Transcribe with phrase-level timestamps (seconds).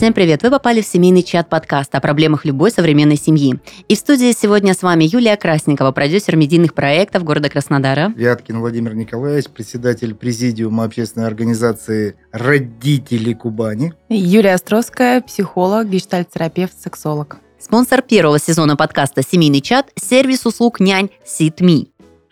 [0.00, 0.42] Всем привет!
[0.42, 3.60] Вы попали в семейный чат подкаста о проблемах любой современной семьи.
[3.86, 8.10] И в студии сегодня с вами Юлия Красникова, продюсер медийных проектов города Краснодара.
[8.16, 13.92] Вяткин Владимир Николаевич, председатель президиума общественной организации «Родители Кубани».
[14.08, 17.36] Юлия Островская, психолог, гештальт-терапевт, сексолог.
[17.58, 21.88] Спонсор первого сезона подкаста «Семейный чат»– сервис услуг нянь SitMe.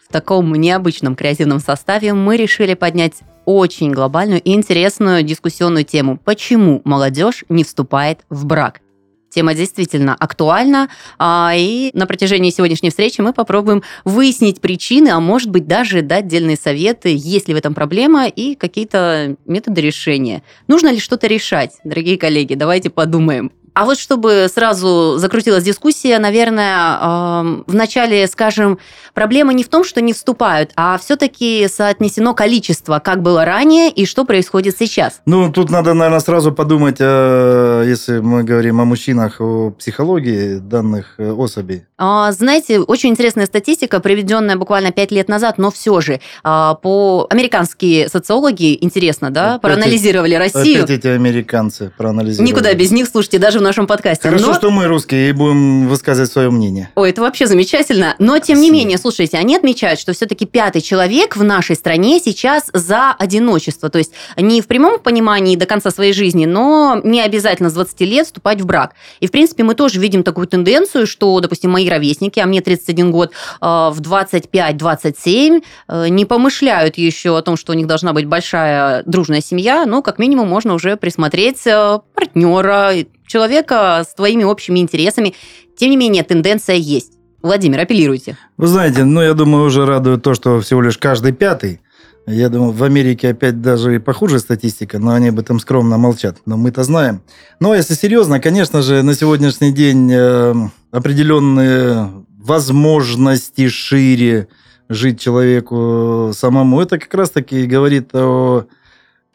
[0.08, 3.16] В таком необычном креативном составе мы решили поднять
[3.48, 8.82] очень глобальную и интересную дискуссионную тему «Почему молодежь не вступает в брак?».
[9.30, 15.50] Тема действительно актуальна, а, и на протяжении сегодняшней встречи мы попробуем выяснить причины, а может
[15.50, 20.42] быть даже дать отдельные советы, есть ли в этом проблема и какие-то методы решения.
[20.66, 22.52] Нужно ли что-то решать, дорогие коллеги?
[22.54, 23.50] Давайте подумаем.
[23.78, 28.80] А вот чтобы сразу закрутилась дискуссия, наверное, вначале, скажем,
[29.14, 34.04] проблема не в том, что не вступают, а все-таки соотнесено количество, как было ранее и
[34.04, 35.20] что происходит сейчас.
[35.26, 41.14] Ну, тут надо, наверное, сразу подумать, э, если мы говорим о мужчинах, о психологии данных
[41.18, 41.84] э, особей.
[41.98, 47.26] А, знаете, очень интересная статистика, приведенная буквально пять лет назад, но все же а, по
[47.30, 50.84] американские социологи, интересно, да, опять проанализировали Россию.
[50.84, 52.50] Опять эти американцы проанализировали.
[52.50, 54.28] Никуда без них, слушайте, даже в нашем подкасте.
[54.28, 54.54] Хорошо, Но...
[54.54, 56.90] что мы русские и будем высказывать свое мнение.
[56.94, 58.14] Ой, это вообще замечательно.
[58.18, 62.70] Но, тем не менее, слушайте, они отмечают, что все-таки пятый человек в нашей стране сейчас
[62.72, 63.90] за одиночество.
[63.90, 68.00] То есть не в прямом понимании до конца своей жизни, но не обязательно с 20
[68.00, 68.94] лет вступать в брак.
[69.20, 73.10] И, в принципе, мы тоже видим такую тенденцию, что, допустим, мои ровесники, а мне 31
[73.10, 78.26] год, э, в 25-27 э, не помышляют еще о том, что у них должна быть
[78.26, 82.92] большая дружная семья, но как минимум можно уже присмотреть э, партнера,
[83.28, 85.34] человека с твоими общими интересами.
[85.76, 87.12] Тем не менее, тенденция есть.
[87.42, 88.36] Владимир, апеллируйте.
[88.56, 91.80] Вы знаете, ну, я думаю, уже радует то, что всего лишь каждый пятый.
[92.26, 96.38] Я думаю, в Америке опять даже и похуже статистика, но они об этом скромно молчат.
[96.44, 97.22] Но мы-то знаем.
[97.58, 100.54] Но если серьезно, конечно же, на сегодняшний день э,
[100.90, 104.48] определенные возможности шире
[104.90, 108.66] жить человеку самому, это как раз-таки говорит о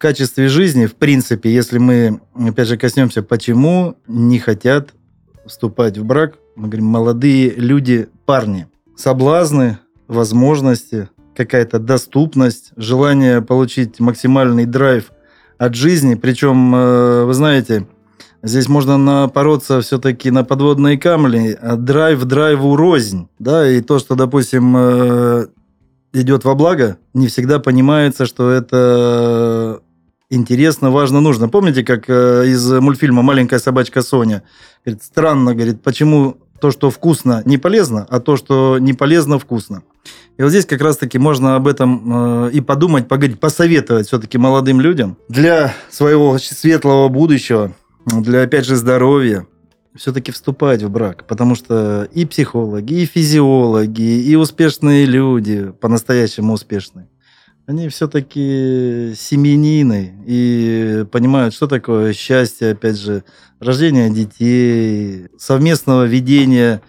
[0.04, 4.90] качестве жизни, в принципе, если мы, опять же, коснемся, почему не хотят
[5.46, 8.68] вступать в брак, мы говорим, молодые люди, парни.
[8.98, 9.78] Соблазны,
[10.10, 15.14] возможности, какая-то доступность, желание получить максимальный драйв
[15.58, 16.16] от жизни.
[16.16, 17.88] Причем, э, вы знаете,
[18.42, 21.56] здесь можно напороться все-таки на подводные камни.
[21.62, 23.30] А драйв драйву рознь.
[23.40, 25.48] Да, и то, что, допустим, э,
[26.12, 29.82] идет во благо, не всегда понимается, что это
[30.34, 31.50] интересно, важно, нужно.
[31.50, 34.44] Помните, как э, из мультфильма «Маленькая собачка Соня»?
[34.86, 39.84] Говорит, странно, говорит, почему то, что вкусно, не полезно, а то, что не полезно, вкусно.
[40.38, 44.82] И вот здесь как раз-таки можно об этом э, и подумать, поговорить, посоветовать все-таки молодым
[44.82, 47.74] людям для своего светлого будущего,
[48.06, 49.46] для, опять же, здоровья,
[49.96, 57.08] все-таки вступать в брак, потому что и психологи, и физиологи, и успешные люди, по-настоящему успешные,
[57.66, 63.24] они все-таки семьянины и понимают, что такое счастье, опять же,
[63.60, 66.82] рождение детей, совместного ведения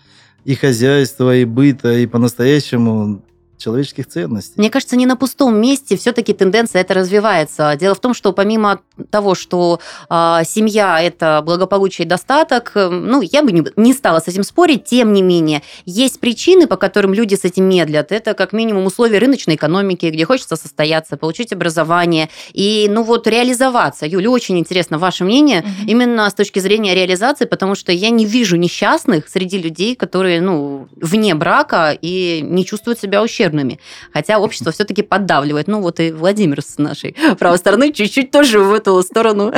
[0.44, 3.24] и хозяйства, и быта, и по-настоящему
[3.64, 4.54] человеческих ценностей.
[4.56, 7.74] Мне кажется, не на пустом месте все-таки тенденция это развивается.
[7.80, 8.80] Дело в том, что помимо
[9.10, 9.80] того, что
[10.10, 14.42] э, семья это благополучие и достаток, э, ну, я бы не, не стала с этим
[14.42, 18.12] спорить, тем не менее, есть причины, по которым люди с этим медлят.
[18.12, 24.06] Это как минимум условия рыночной экономики, где хочется состояться, получить образование и, ну вот, реализоваться.
[24.06, 25.86] Юля, очень интересно ваше мнение mm-hmm.
[25.86, 30.88] именно с точки зрения реализации, потому что я не вижу несчастных среди людей, которые, ну,
[30.96, 33.78] вне брака и не чувствуют себя ущербными ущербными.
[34.12, 35.68] Хотя общество все-таки поддавливает.
[35.68, 39.52] Ну вот и Владимир с нашей правой стороны чуть-чуть тоже в эту сторону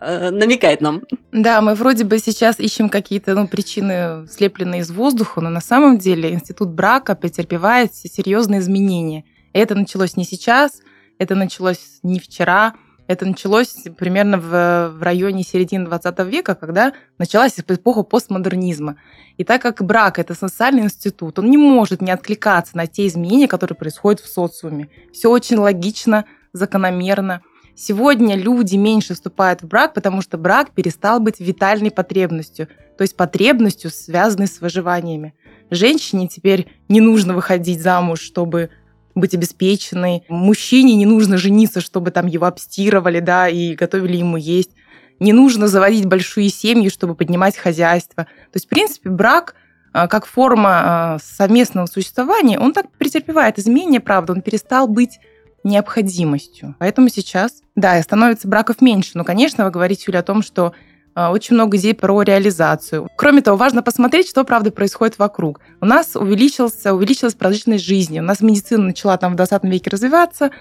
[0.00, 1.02] э, намекает нам.
[1.32, 5.98] Да, мы вроде бы сейчас ищем какие-то ну, причины, слепленные из воздуха, но на самом
[5.98, 9.24] деле институт брака претерпевает серьезные изменения.
[9.52, 10.80] И это началось не сейчас,
[11.18, 12.74] это началось не вчера,
[13.08, 18.96] это началось примерно в, в районе середины 20 века, когда началась эпоха постмодернизма.
[19.38, 23.48] И так как брак– это социальный институт, он не может не откликаться на те изменения,
[23.48, 24.90] которые происходят в социуме.
[25.10, 27.40] Все очень логично, закономерно.
[27.74, 32.68] Сегодня люди меньше вступают в брак, потому что брак перестал быть витальной потребностью,
[32.98, 35.32] то есть потребностью, связанной с выживаниями.
[35.70, 38.70] Женщине теперь не нужно выходить замуж, чтобы
[39.18, 40.24] быть обеспеченной.
[40.28, 44.70] Мужчине не нужно жениться, чтобы там его обстирывали, да, и готовили ему есть.
[45.20, 48.24] Не нужно заводить большие семьи, чтобы поднимать хозяйство.
[48.24, 49.54] То есть, в принципе, брак
[49.92, 50.70] а, как форма
[51.14, 55.18] а, совместного существования, он так претерпевает изменения, правда, он перестал быть
[55.64, 56.76] необходимостью.
[56.78, 59.12] Поэтому сейчас, да, становится браков меньше.
[59.14, 60.72] Но, конечно, вы говорите, Юля, о том, что
[61.20, 63.08] очень много идей про реализацию.
[63.16, 65.60] Кроме того, важно посмотреть, что, правда, происходит вокруг.
[65.80, 68.20] У нас увеличился, увеличилась продолжительность жизни.
[68.20, 70.52] У нас медицина начала там в 20 веке развиваться,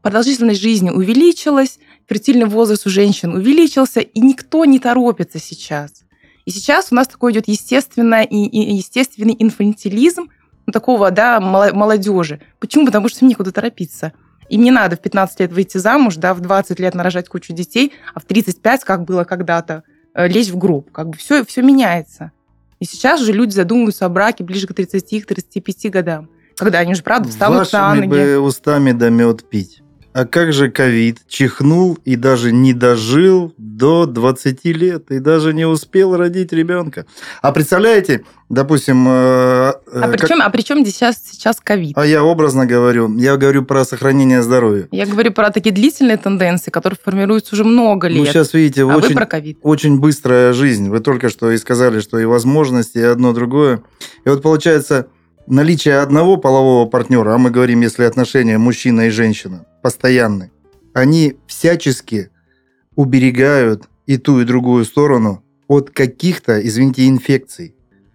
[0.00, 1.78] продолжительность жизни увеличилась,
[2.08, 6.04] фертильный возраст у женщин увеличился, и никто не торопится сейчас.
[6.46, 10.30] И сейчас у нас такой идет естественный, и, естественный инфантилизм
[10.64, 12.40] ну, такого, да, молодежи.
[12.58, 12.86] Почему?
[12.86, 14.14] Потому что им некуда торопиться.
[14.48, 17.92] Им не надо в 15 лет выйти замуж, да, в 20 лет нарожать кучу детей,
[18.14, 20.90] а в 35, как было когда-то, Э, лезть в гроб.
[20.90, 22.32] Как бы все, все меняется.
[22.80, 26.28] И сейчас же люди задумываются о браке ближе к 30-35 годам.
[26.56, 28.08] Когда они уже, правда, встанут Вашими на ноги.
[28.08, 29.82] бы устами да мед пить.
[30.16, 31.18] А как же ковид?
[31.28, 37.04] Чихнул и даже не дожил до 20 лет и даже не успел родить ребенка.
[37.42, 39.06] А представляете, допустим...
[39.06, 41.98] Э, э а, при чем, а при чем сейчас, сейчас ковид?
[41.98, 43.14] А я образно говорю.
[43.18, 44.88] Я говорю про сохранение здоровья.
[44.90, 48.20] Я говорю про такие длительные тенденции, которые формируются уже много лет.
[48.20, 49.58] Ну, сейчас видите, а очень, вы про ковид.
[49.60, 50.88] очень быстрая жизнь.
[50.88, 53.82] Вы только что и сказали, что и возможности, и одно другое.
[54.24, 55.08] И вот получается
[55.46, 60.50] наличие одного полового партнера, а мы говорим, если отношения мужчина и женщина постоянны,
[60.94, 62.30] они всячески
[62.94, 67.74] уберегают и ту, и другую сторону от каких-то, извините, инфекций.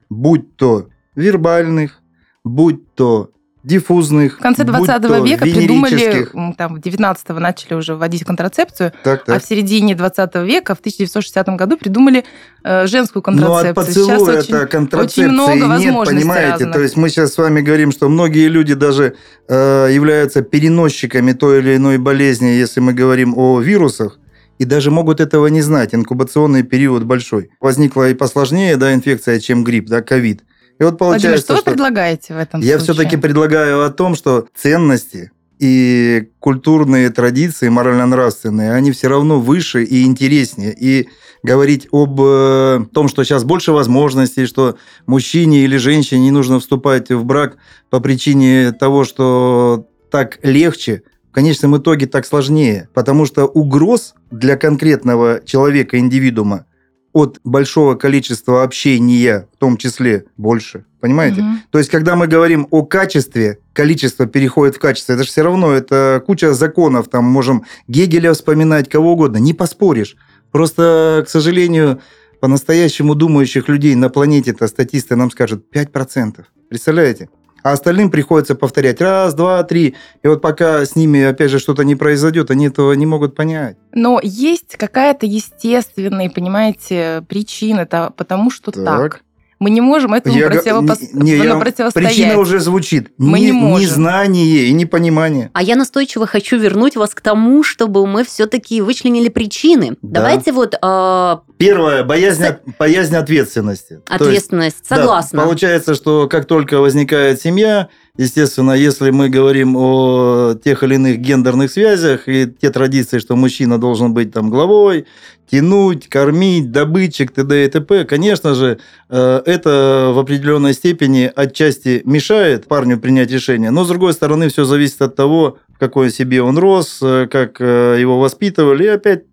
[0.10, 2.02] Будь то вербальных,
[2.44, 3.32] будь то
[3.64, 4.40] диффузных.
[4.40, 6.28] В конце 20 века придумали,
[6.58, 9.36] там, в 19-го начали уже вводить контрацепцию, так, так.
[9.36, 12.26] а в середине 20 века, в 1960 году, придумали
[12.64, 13.74] э, женскую контрацепцию.
[13.76, 16.52] Ну, от поцелуя это контрацепции очень много нет, понимаете?
[16.52, 16.74] Разных.
[16.74, 19.16] То есть мы сейчас с вами говорим, что многие люди даже
[19.48, 24.18] э, являются переносчиками той или иной болезни, если мы говорим о вирусах,
[24.58, 25.94] и даже могут этого не знать.
[25.94, 27.50] Инкубационный период большой.
[27.60, 30.44] Возникла и посложнее да, инфекция, чем грипп, да, ковид.
[30.82, 32.96] И вот получается, Владимир, что вы предлагаете в этом я случае?
[32.96, 40.02] все-таки предлагаю о том, что ценности и культурные традиции, морально-нравственные, они все равно выше и
[40.06, 40.76] интереснее.
[40.76, 41.08] И
[41.44, 44.76] говорить об э, том, что сейчас больше возможностей, что
[45.06, 47.58] мужчине или женщине не нужно вступать в брак
[47.92, 52.90] по причине того, что так легче, в конечном итоге так сложнее.
[52.96, 56.66] Потому что угроз для конкретного человека, индивидуума,
[57.14, 60.86] от большого количества общения, в том числе, больше.
[61.00, 61.42] Понимаете?
[61.42, 61.50] Угу.
[61.72, 65.72] То есть, когда мы говорим о качестве, количество переходит в качество, это же все равно,
[65.72, 70.16] это куча законов, там можем Гегеля вспоминать, кого угодно, не поспоришь.
[70.52, 72.02] Просто, к сожалению,
[72.40, 76.44] по-настоящему думающих людей на планете, это статисты нам скажут 5%.
[76.70, 77.30] Представляете?
[77.64, 79.96] А остальным приходится повторять раз, два, три.
[80.24, 83.78] И вот пока с ними, опять же, что-то не произойдет, они этого не могут понять.
[83.94, 88.84] Но есть какая-то естественная, понимаете, причина, это потому что так.
[88.84, 89.22] так.
[89.62, 90.98] Мы не можем этому я, противопо...
[91.14, 92.16] не, не, противостоять.
[92.16, 93.12] Причина уже звучит.
[93.20, 93.86] Мы не, не можем.
[93.86, 95.52] Незнание и непонимание.
[95.54, 99.98] А я настойчиво хочу вернуть вас к тому, чтобы мы все-таки вычленили причины.
[100.02, 100.22] Да.
[100.22, 100.74] Давайте вот...
[100.82, 101.38] Э...
[101.60, 102.60] Первое, боязнь, С...
[102.80, 104.02] боязнь ответственности.
[104.10, 105.38] Ответственность, есть, согласна.
[105.38, 111.20] Да, получается, что как только возникает семья, Естественно, если мы говорим о тех или иных
[111.20, 115.06] гендерных связях и те традиции, что мужчина должен быть там главой,
[115.50, 117.66] тянуть, кормить, добытчик, т.д.
[117.66, 118.80] и т.п., конечно же,
[119.10, 123.72] э, это в определенной степени отчасти мешает парню принять решение.
[123.72, 127.98] Но, с другой стороны, все зависит от того, какой себе он рос, э, как э,
[128.00, 128.84] его воспитывали.
[128.84, 129.24] И опять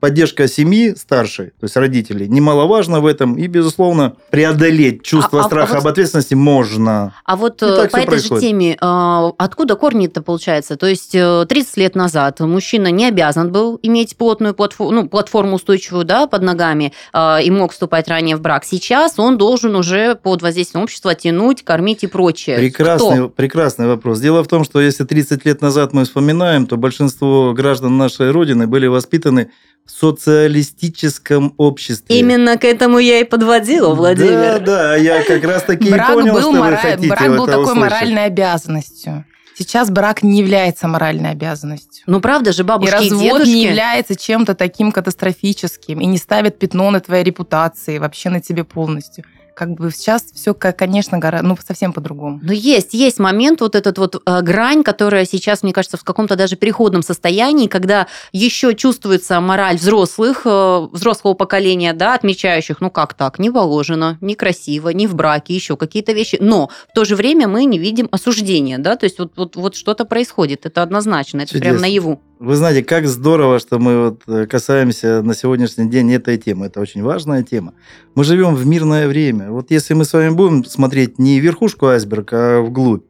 [0.00, 3.36] поддержка семьи старшей, то есть родителей, немаловажно в этом.
[3.36, 7.14] И, безусловно, преодолеть чувство а, а страха а, а вот, об ответственности можно.
[7.24, 8.42] А вот по этой происходит.
[8.42, 10.76] же теме, а, откуда корни-то получается?
[10.76, 15.56] То есть 30 э, лет назад мужчина не обязан был иметь плотную платформу, ну, платформу
[15.56, 18.64] устойчивую да, под ногами и мог вступать ранее в брак.
[18.64, 22.56] Сейчас он должен уже под воздействием общества тянуть, кормить и прочее.
[22.56, 23.28] Прекрасный, Кто?
[23.28, 24.20] прекрасный вопрос.
[24.20, 28.66] Дело в том, что если 30 лет назад мы вспоминаем, то большинство граждан нашей Родины
[28.66, 29.50] были воспитаны
[29.86, 32.18] социалистическом обществе.
[32.18, 34.58] Именно к этому я и подводила, Владимир.
[34.58, 36.70] Да, да, я как раз таки брак понял, был что мора...
[36.70, 37.80] вы хотите Брак был такой услышать.
[37.80, 39.24] моральной обязанностью.
[39.58, 42.04] Сейчас брак не является моральной обязанностью.
[42.06, 43.48] Ну, правда же, бабушки и развод и дедушки...
[43.48, 48.64] не является чем-то таким катастрофическим и не ставит пятно на твоей репутации, вообще на тебе
[48.64, 49.24] полностью
[49.56, 52.40] как бы сейчас все, конечно, ну, совсем по-другому.
[52.42, 56.36] Но есть, есть момент, вот этот вот э, грань, которая сейчас, мне кажется, в каком-то
[56.36, 63.14] даже переходном состоянии, когда еще чувствуется мораль взрослых, э, взрослого поколения, да, отмечающих, ну как
[63.14, 67.48] так, не положено, некрасиво, не в браке, еще какие-то вещи, но в то же время
[67.48, 71.52] мы не видим осуждения, да, то есть вот, вот, вот что-то происходит, это однозначно, это
[71.52, 71.70] Чудесно.
[71.70, 72.20] прям наяву.
[72.38, 76.66] Вы знаете, как здорово, что мы вот э, касаемся на сегодняшний день этой темы.
[76.66, 77.72] Это очень важная тема.
[78.14, 79.50] Мы живем в мирное время.
[79.50, 83.06] Вот если мы с вами будем смотреть не верхушку айсберга, а вглубь.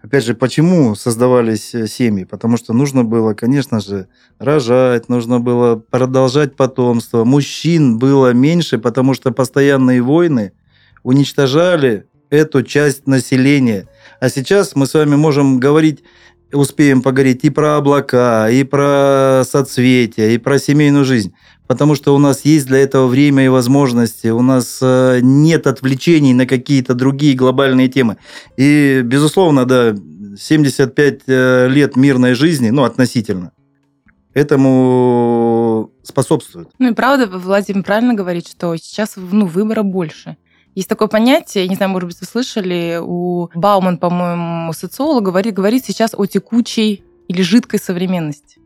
[0.00, 2.24] Опять же, почему создавались э, семьи?
[2.24, 4.08] Потому что нужно было, конечно же,
[4.38, 7.24] рожать, нужно было продолжать потомство.
[7.24, 10.52] Мужчин было меньше, потому что постоянные войны
[11.02, 13.88] уничтожали эту часть населения.
[14.20, 16.02] А сейчас мы с вами можем говорить
[16.52, 21.34] успеем поговорить и про облака, и про соцветия, и про семейную жизнь.
[21.66, 26.34] Потому что у нас есть для этого время и возможности, у нас э, нет отвлечений
[26.34, 28.16] на какие-то другие глобальные темы.
[28.56, 29.94] И, безусловно, да,
[30.36, 33.52] 75 э, лет мирной жизни, ну, относительно,
[34.34, 36.68] этому способствует.
[36.78, 40.36] Ну и правда, Владимир правильно говорит, что сейчас ну, выбора больше.
[40.74, 45.84] Есть такое понятие, не знаю, может быть, вы слышали, у Бауман, по-моему, социолог, говорит, говорит
[45.84, 48.60] сейчас о текучей или жидкой современности.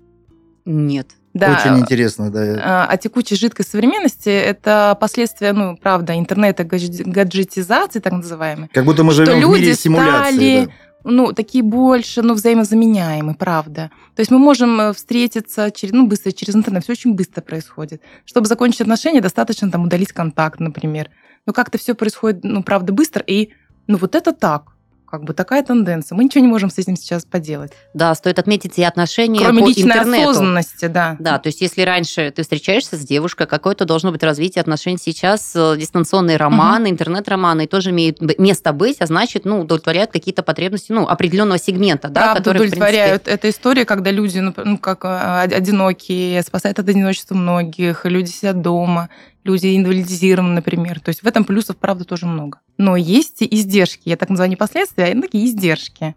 [0.67, 1.09] Нет.
[1.33, 1.59] Да.
[1.59, 2.61] Очень интересно, да.
[2.63, 8.69] А, а текучей жидкой современности– это последствия, ну, правда, интернета, гаджетизации, так называемой.
[8.73, 10.37] Как будто мы живем в мире симуляции.
[10.37, 11.11] Стали, да.
[11.11, 13.91] ну, такие больше, ну, взаимозаменяемые, правда.
[14.15, 18.01] То есть мы можем э, встретиться через, ну, быстро, через интернет, все очень быстро происходит.
[18.25, 21.11] Чтобы закончить отношения, достаточно там удалить контакт, например
[21.47, 23.51] но как-то все происходит, ну, правда, быстро, и,
[23.87, 24.75] ну, вот это так
[25.15, 26.17] как бы такая тенденция.
[26.17, 27.71] Мы ничего не можем с этим сейчас поделать.
[27.95, 30.31] Да, стоит отметить и отношения Кроме по личной интернету.
[30.31, 31.15] осознанности, да.
[31.21, 34.99] Да, то есть если раньше ты встречаешься с девушкой, какое-то должно быть развитие отношений.
[35.01, 36.95] Сейчас э, дистанционные романы, угу.
[36.95, 42.33] интернет-романы тоже имеют место быть, а значит, ну, удовлетворяют какие-то потребности, ну, определенного сегмента, да,
[42.33, 43.23] Правда, которые, удовлетворяют.
[43.23, 43.35] принципе...
[43.35, 48.61] Это история, когда люди, ну, ну как э, одинокие, спасают от одиночества многих, люди сидят
[48.63, 49.11] дома,
[49.45, 51.01] люди инвалидизированы, например.
[51.01, 52.61] То есть в этом плюсов, правда, тоже много.
[52.79, 56.15] Но есть издержки, я так называю не последствия, а такие издержки,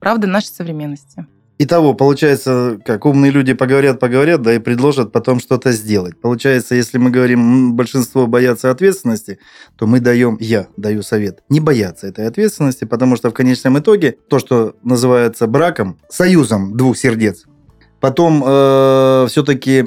[0.00, 1.26] правда, нашей современности.
[1.56, 6.20] Итого, получается, как умные люди поговорят, поговорят, да, и предложат потом что-то сделать.
[6.20, 9.38] Получается, если мы говорим, большинство боятся ответственности,
[9.76, 14.16] то мы даем, я даю совет, не бояться этой ответственности, потому что в конечном итоге
[14.28, 17.44] то, что называется браком, союзом двух сердец,
[18.00, 19.86] потом э, все-таки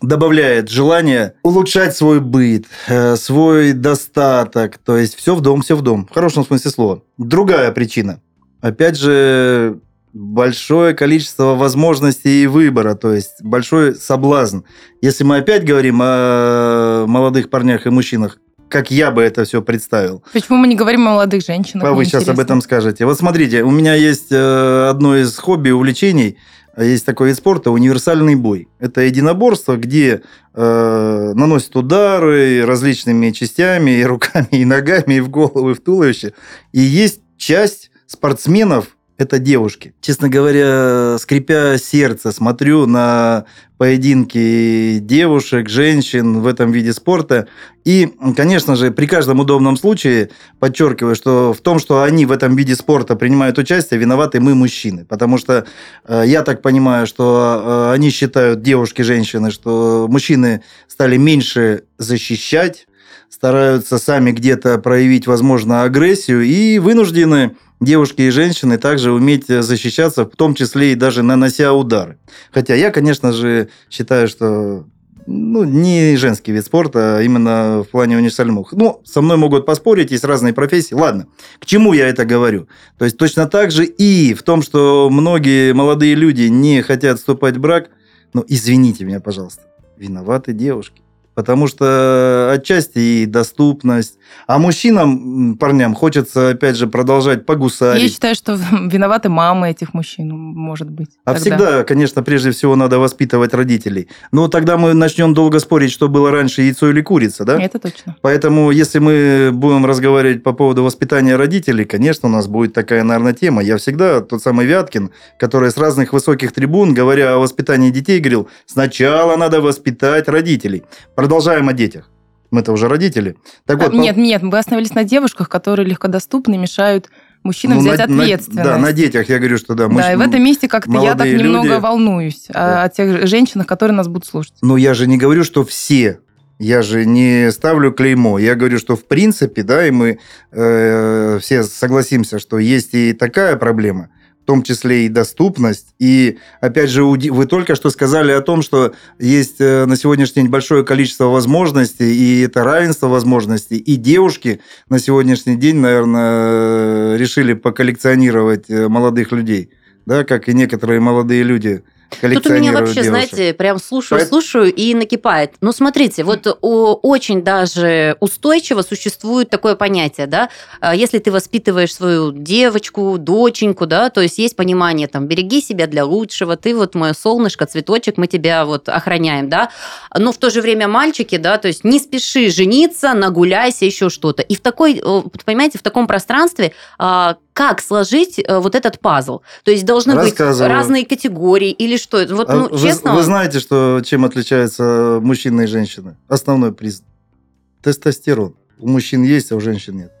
[0.00, 5.82] добавляет желание улучшать свой быт, э, свой достаток, то есть все в дом, все в
[5.82, 7.02] дом, в хорошем смысле слова.
[7.16, 8.20] Другая причина.
[8.60, 9.78] Опять же,
[10.12, 14.60] большое количество возможностей и выбора, то есть большой соблазн.
[15.00, 18.38] Если мы опять говорим о молодых парнях и мужчинах,
[18.68, 20.22] как я бы это все представил.
[20.30, 21.86] Почему мы не говорим о молодых женщинах?
[21.86, 22.32] А вы сейчас интересно.
[22.34, 23.06] об этом скажете.
[23.06, 26.36] Вот смотрите, у меня есть э, одно из хобби, увлечений–
[26.84, 28.68] есть такой вид спорта универсальный бой.
[28.78, 30.22] Это единоборство, где
[30.54, 36.34] э, наносят удары различными частями, и руками, и ногами, и в голову, и в туловище.
[36.72, 39.94] И есть часть спортсменов, это девушки.
[40.00, 43.46] Честно говоря, скрипя сердце, смотрю на
[43.76, 47.48] поединки девушек, женщин в этом виде спорта.
[47.84, 52.54] И, конечно же, при каждом удобном случае подчеркиваю, что в том, что они в этом
[52.54, 55.04] виде спорта принимают участие, виноваты мы, мужчины.
[55.04, 55.66] Потому что
[56.04, 62.86] э, я так понимаю, что э, они считают, девушки, женщины, что мужчины стали меньше защищать,
[63.28, 70.36] стараются сами где-то проявить, возможно, агрессию и вынуждены девушки и женщины также уметь защищаться, в
[70.36, 72.18] том числе и даже нанося удары.
[72.52, 74.86] Хотя я, конечно же, считаю, что
[75.26, 78.72] ну, не женский вид спорта, а именно в плане универсальных.
[78.72, 80.94] Ну, со мной могут поспорить, есть разные профессии.
[80.94, 81.26] Ладно,
[81.58, 82.66] к чему я это говорю?
[82.96, 87.58] То есть, точно так же и в том, что многие молодые люди не хотят вступать
[87.58, 87.90] в брак,
[88.32, 89.62] ну, извините меня, пожалуйста,
[89.98, 91.02] виноваты девушки.
[91.38, 94.18] Потому что отчасти и доступность.
[94.48, 98.02] А мужчинам, парням, хочется, опять же, продолжать погусарить.
[98.02, 98.58] Я считаю, что
[98.90, 101.10] виноваты мамы этих мужчин, может быть.
[101.24, 101.40] А тогда.
[101.40, 104.08] всегда, конечно, прежде всего надо воспитывать родителей.
[104.32, 107.62] Но тогда мы начнем долго спорить, что было раньше, яйцо или курица, да?
[107.62, 108.16] Это точно.
[108.20, 113.32] Поэтому, если мы будем разговаривать по поводу воспитания родителей, конечно, у нас будет такая, наверное,
[113.32, 113.62] тема.
[113.62, 118.48] Я всегда тот самый Вяткин, который с разных высоких трибун, говоря о воспитании детей, говорил,
[118.66, 120.82] сначала надо воспитать родителей
[121.28, 122.08] Продолжаем о детях.
[122.50, 123.36] Мы-то уже родители.
[123.66, 124.18] Так вот, нет, по...
[124.18, 127.10] нет, мы остановились на девушках, которые легкодоступны, мешают
[127.42, 128.64] мужчинам ну, взять на, ответственность.
[128.66, 129.88] На, да, на детях, я говорю, что да.
[129.88, 131.80] Мы да, и в этом месте как-то я так немного люди...
[131.82, 132.82] волнуюсь да.
[132.82, 134.54] о тех женщинах, которые нас будут слушать.
[134.62, 136.20] Ну, я же не говорю, что все
[136.58, 138.38] я же не ставлю клеймо.
[138.38, 140.20] Я говорю, что в принципе, да, и мы
[140.50, 144.08] э, все согласимся, что есть и такая проблема
[144.48, 145.88] том числе и доступность.
[145.98, 150.50] И, опять же, вы только что сказали о том, что есть э, на сегодняшний день
[150.50, 153.76] большое количество возможностей, и это равенство возможностей.
[153.76, 159.68] И девушки на сегодняшний день, наверное, решили поколлекционировать э, молодых людей,
[160.06, 161.82] да, как и некоторые молодые люди
[162.20, 163.10] Тут у меня вообще, девушек.
[163.10, 164.40] знаете, прям слушаю, Поэтому...
[164.40, 165.54] слушаю и накипает.
[165.60, 170.48] Ну, смотрите, вот очень даже устойчиво существует такое понятие, да,
[170.80, 175.86] а, если ты воспитываешь свою девочку, доченьку, да, то есть есть понимание, там, береги себя
[175.86, 179.70] для лучшего, ты вот мое солнышко, цветочек, мы тебя вот охраняем, да,
[180.16, 184.42] но в то же время мальчики, да, то есть не спеши жениться, нагуляйся, еще что-то.
[184.42, 185.02] И в такой,
[185.44, 189.40] понимаете, в таком пространстве а, как сложить э, вот этот пазл?
[189.64, 192.24] То есть должны быть разные категории или что?
[192.30, 193.16] Вот, ну, вы, честно...
[193.16, 196.16] Вы знаете, что, чем отличаются мужчины и женщины?
[196.28, 197.02] Основной приз–
[197.82, 198.54] тестостерон.
[198.78, 200.12] У мужчин есть, а у женщин нет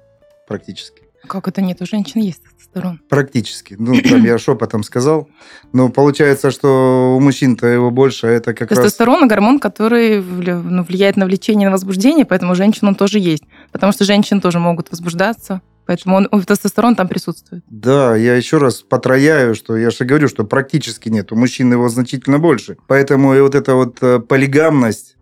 [0.48, 1.02] практически.
[1.28, 1.80] Как это нет?
[1.80, 3.00] У женщин есть тестостерон.
[3.08, 3.76] Практически.
[3.78, 5.28] Ну, там я шепотом сказал.
[5.72, 9.30] Но получается, что у мужчин-то его больше, а это как тестостерон раз...
[9.30, 13.44] гормон, который ну, влияет на влечение, на возбуждение, поэтому у женщин он тоже есть.
[13.70, 15.60] Потому что женщины тоже могут возбуждаться.
[15.88, 17.64] Поэтому он, тестостерон там присутствует.
[17.66, 21.32] Да, я еще раз потрояю, что я же говорю, что практически нет.
[21.32, 22.76] У мужчин его значительно больше.
[22.86, 25.16] Поэтому и вот эта вот э, полигамность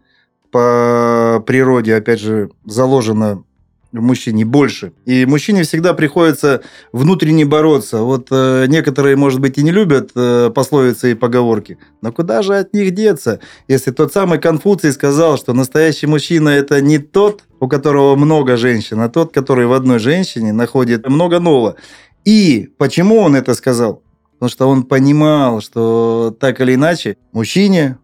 [0.50, 3.44] по природе, опять же, заложена
[3.92, 4.92] мужчине больше.
[5.04, 6.62] И мужчине всегда приходится
[6.92, 8.02] внутренне бороться.
[8.02, 12.56] Вот э, некоторые, может быть, и не любят э, пословицы и поговорки, но куда же
[12.56, 17.68] от них деться, если тот самый Конфуций сказал, что настоящий мужчина– это не тот, у
[17.68, 21.76] которого много женщин, а тот, который в одной женщине находит много нового.
[22.24, 24.02] И почему он это сказал?
[24.34, 27.98] Потому что он понимал, что так или иначе мужчине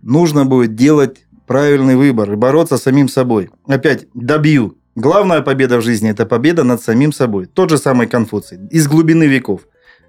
[0.00, 3.50] нужно будет делать правильный выбор и бороться с самим собой.
[3.66, 7.46] Опять добью Главная победа в жизни– это победа над самим собой.
[7.46, 9.60] Тот же самый Конфуций, из глубины веков.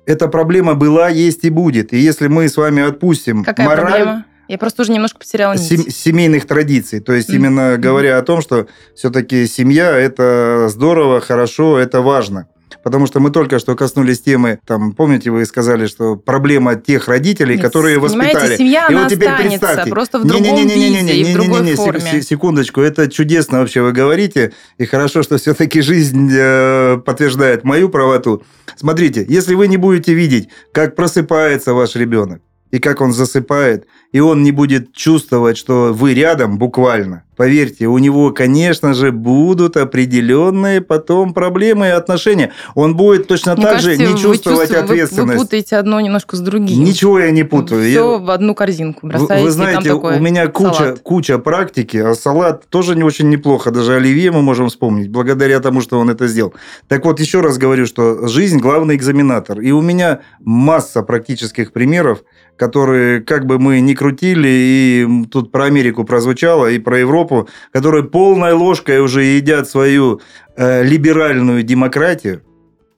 [0.05, 1.91] Эта проблема была, есть и будет.
[1.91, 3.91] И если мы с вами отпустим Какая мораль...
[3.91, 4.25] Проблема?
[4.47, 5.93] Я просто уже немножко потеряла нить.
[5.93, 7.01] Семейных традиций.
[7.01, 7.35] То есть, mm-hmm.
[7.35, 12.47] именно говоря о том, что все-таки семья– это здорово, хорошо, это важно.
[12.83, 17.55] Потому что мы только что коснулись темы, там, помните, вы сказали, что проблема тех родителей,
[17.55, 18.57] Нет, которые воспитали.
[18.57, 19.89] семья, и она вот теперь представьте.
[19.89, 21.75] просто в другом не, не, не, не, не, не, виде, не, в другой не, не,
[21.75, 22.21] форме.
[22.21, 28.43] Секундочку, это чудесно вообще вы говорите, и хорошо, что все-таки жизнь э, подтверждает мою правоту.
[28.75, 34.19] Смотрите, если вы не будете видеть, как просыпается ваш ребенок, и как он засыпает, и
[34.19, 37.23] он не будет чувствовать, что вы рядом буквально.
[37.37, 42.51] Поверьте, у него, конечно же, будут определенные потом проблемы и отношения.
[42.73, 45.37] Он будет точно Мне так кажется, же не чувствовать вы ответственность.
[45.37, 46.83] Вы, путаете одно немножко с другим.
[46.83, 47.81] Ничего я не путаю.
[47.81, 48.17] Все я...
[48.17, 49.35] в одну корзинку бросаете.
[49.35, 53.69] Вы, вы знаете, у меня куча, куча практики, а салат тоже не очень неплохо.
[53.69, 56.55] Даже оливье мы можем вспомнить, благодаря тому, что он это сделал.
[56.87, 59.59] Так вот, еще раз говорю, что жизнь– главный экзаменатор.
[59.61, 62.23] И у меня масса практических примеров,
[62.55, 67.26] которые, как бы мы ни крутили, и тут про Америку прозвучало, и про Европу,
[67.71, 70.21] которые полной ложкой уже едят свою
[70.55, 72.43] э, либеральную демократию.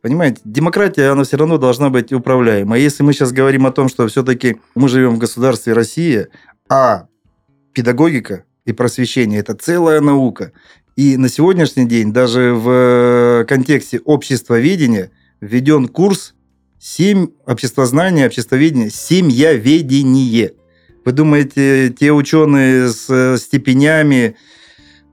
[0.01, 2.77] Понимаете, демократия, она все равно должна быть управляема.
[2.77, 6.29] Если мы сейчас говорим о том, что все-таки мы живем в государстве Россия,
[6.69, 7.07] а
[7.73, 10.53] педагогика и просвещение– это целая наука.
[10.95, 15.11] И на сегодняшний день даже в контексте обществоведения
[15.41, 16.33] введен курс
[16.79, 20.53] Семь обществознания, обществоведения, семьяведение.
[21.05, 24.35] Вы думаете, те ученые с степенями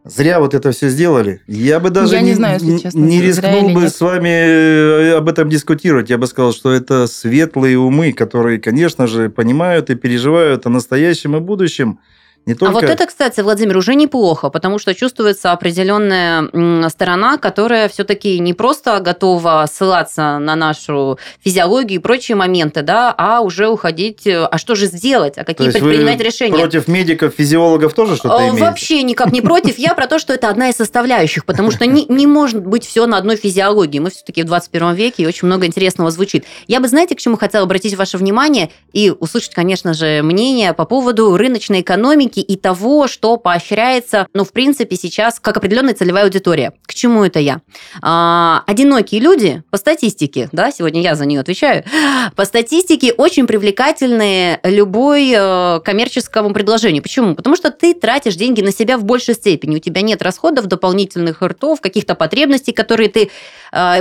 [0.05, 1.41] зря вот это все сделали?
[1.47, 3.95] Я бы даже Я не, не, знаю, если честно, не рискнул бы нет.
[3.95, 6.11] с вами э, об этом дискутировать.
[6.11, 11.37] Я бы сказал, что это светлые умы, которые, конечно же, понимают и переживают о настоящем
[11.37, 12.01] и будущем.
[12.47, 12.71] Не только...
[12.71, 18.55] А вот это, кстати, Владимир, уже неплохо, потому что чувствуется определенная сторона, которая все-таки не
[18.55, 24.59] просто готова ссылаться на нашу физиологию и прочие моменты, да, а уже уходить, э, а
[24.59, 26.57] что же сделать, а какие предпринимать решения.
[26.57, 28.65] Против медиков, физиологов тоже что-то имеете?
[28.65, 29.77] Вообще никак не против.
[29.79, 33.07] Я про то, что это одна из составляющих, потому что не, не может быть все
[33.07, 33.99] на одной физиологии.
[33.99, 36.45] Мы все-таки в 21 веке, и очень много интересного звучит.
[36.69, 40.85] Я бы, знаете, к чему хотела обратить ваше внимание и услышать, конечно же, мнение по
[40.85, 46.25] поводу рыночной экономики экономики и того, что поощряется, ну, в принципе, сейчас как определенная целевая
[46.25, 46.73] аудитория.
[46.87, 47.61] К чему это я?
[48.03, 51.85] А, одинокие люди, по статистике, да, сегодня я за нее отвечаю,
[52.35, 57.03] по статистике очень привлекательны любой э, коммерческому предложению.
[57.03, 57.35] Почему?
[57.35, 59.77] Потому что ты тратишь деньги на себя в большей степени.
[59.77, 63.31] У тебя нет расходов, дополнительных ртов, каких-то потребностей, которые ты,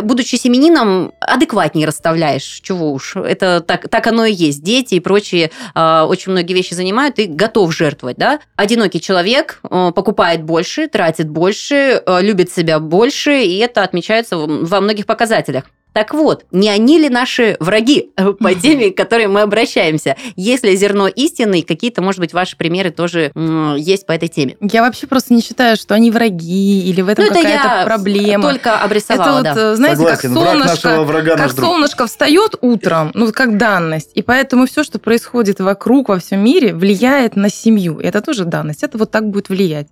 [0.04, 2.62] будучи семенином, адекватнее расставляешь.
[2.62, 4.64] Чего уж, это так, так оно и есть.
[4.64, 9.92] Дети и прочие э, очень многие вещи занимают, и готов жертвовать, да, одинокий человек э,
[9.96, 15.66] покупает больше, тратит больше, любит себя больше, и это отмечается во многих показателях.
[15.96, 20.18] Так вот, не они ли наши враги э, по теме, к которой мы обращаемся?
[20.36, 23.32] Если зерно истины, какие-то, может быть, ваши примеры тоже
[23.78, 24.58] есть по этой теме?
[24.60, 28.44] Я вообще просто не считаю, что они враги или в этом ну, какая-то проблема.
[28.44, 29.76] только обрисовала, Это вот, да.
[29.78, 30.34] знаете, Согласен.
[30.34, 35.62] как солнышко, врага как солнышко встает утром, ну, как данность, и поэтому все, что происходит
[35.62, 38.00] вокруг, во всем мире, влияет на семью.
[38.00, 38.84] И это тоже данность.
[38.84, 39.88] Это вот так будет влиять.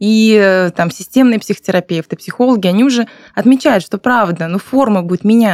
[0.00, 5.45] И э, там системные психотерапевты, психологи, они уже отмечают, что правда, ну, форма будет меняться.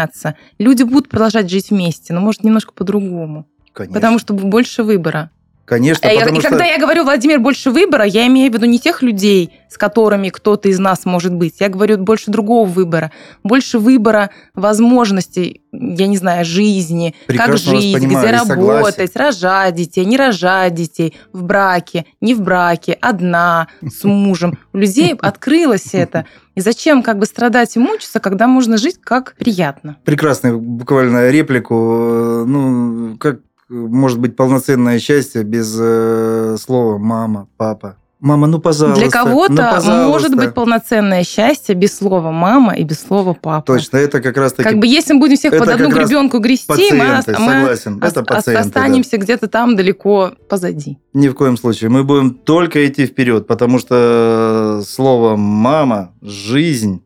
[0.59, 3.47] Люди будут продолжать жить вместе, но, может, немножко по-другому.
[3.73, 3.95] Конечно.
[3.95, 5.31] Потому что больше выбора.
[5.73, 6.51] Конечно, а потому и что...
[6.51, 10.29] когда я говорю, Владимир, больше выбора, я имею в виду не тех людей, с которыми
[10.29, 11.61] кто-то из нас может быть.
[11.61, 13.11] Я говорю больше другого выбора.
[13.43, 20.19] Больше выбора возможностей, я не знаю, жизни, Прекрасно как жить, где работать, рожать детей, не
[20.19, 24.59] рожать детей, в браке, не в браке, одна, с мужем.
[24.75, 26.27] У людей открылось это.
[26.55, 29.97] И зачем как бы страдать и мучиться, когда можно жить как приятно?
[30.05, 32.45] Прекрасную буквально реплику.
[32.47, 33.39] Ну, как
[33.73, 37.97] может быть полноценное счастье без э, слова мама, папа.
[38.21, 39.01] Мама, ну пожалуйста.
[39.01, 43.67] Для кого-то ну, может быть полноценное счастье без слова мама и без слова папа.
[43.67, 44.69] Точно, это как раз таки.
[44.69, 48.23] Как бы если мы будем всех под одну гребенку грести, пациенты, мы, согласен, мы это
[48.23, 49.17] пациенты, останемся да.
[49.17, 50.99] где-то там далеко позади.
[51.15, 51.91] Ни в коем случае.
[51.91, 57.03] Мы будем только идти вперед, потому что слово мама, жизнь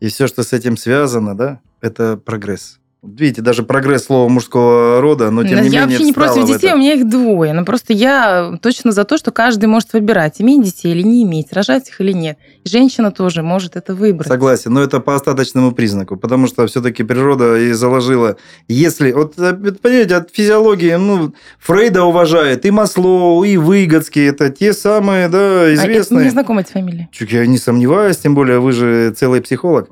[0.00, 2.80] и все, что с этим связано, да, это прогресс.
[3.06, 5.74] Видите, даже прогресс слова мужского рода, но тем не я менее...
[5.74, 7.52] Я вообще не против детей, у меня их двое.
[7.52, 11.52] Но просто я точно за то, что каждый может выбирать, иметь детей или не иметь,
[11.52, 12.38] рожать их или нет.
[12.64, 14.28] И женщина тоже может это выбрать.
[14.28, 18.36] Согласен, но это по остаточному признаку, потому что все-таки природа и заложила...
[18.68, 19.12] Если...
[19.12, 25.72] Вот, понимаете, от физиологии, ну, Фрейда уважает, и Маслоу, и Выгодский, это те самые, да,
[25.74, 26.22] известные...
[26.22, 27.08] А, не знакомы эти фамилии.
[27.12, 29.90] Чуть я не сомневаюсь, тем более вы же целый психолог.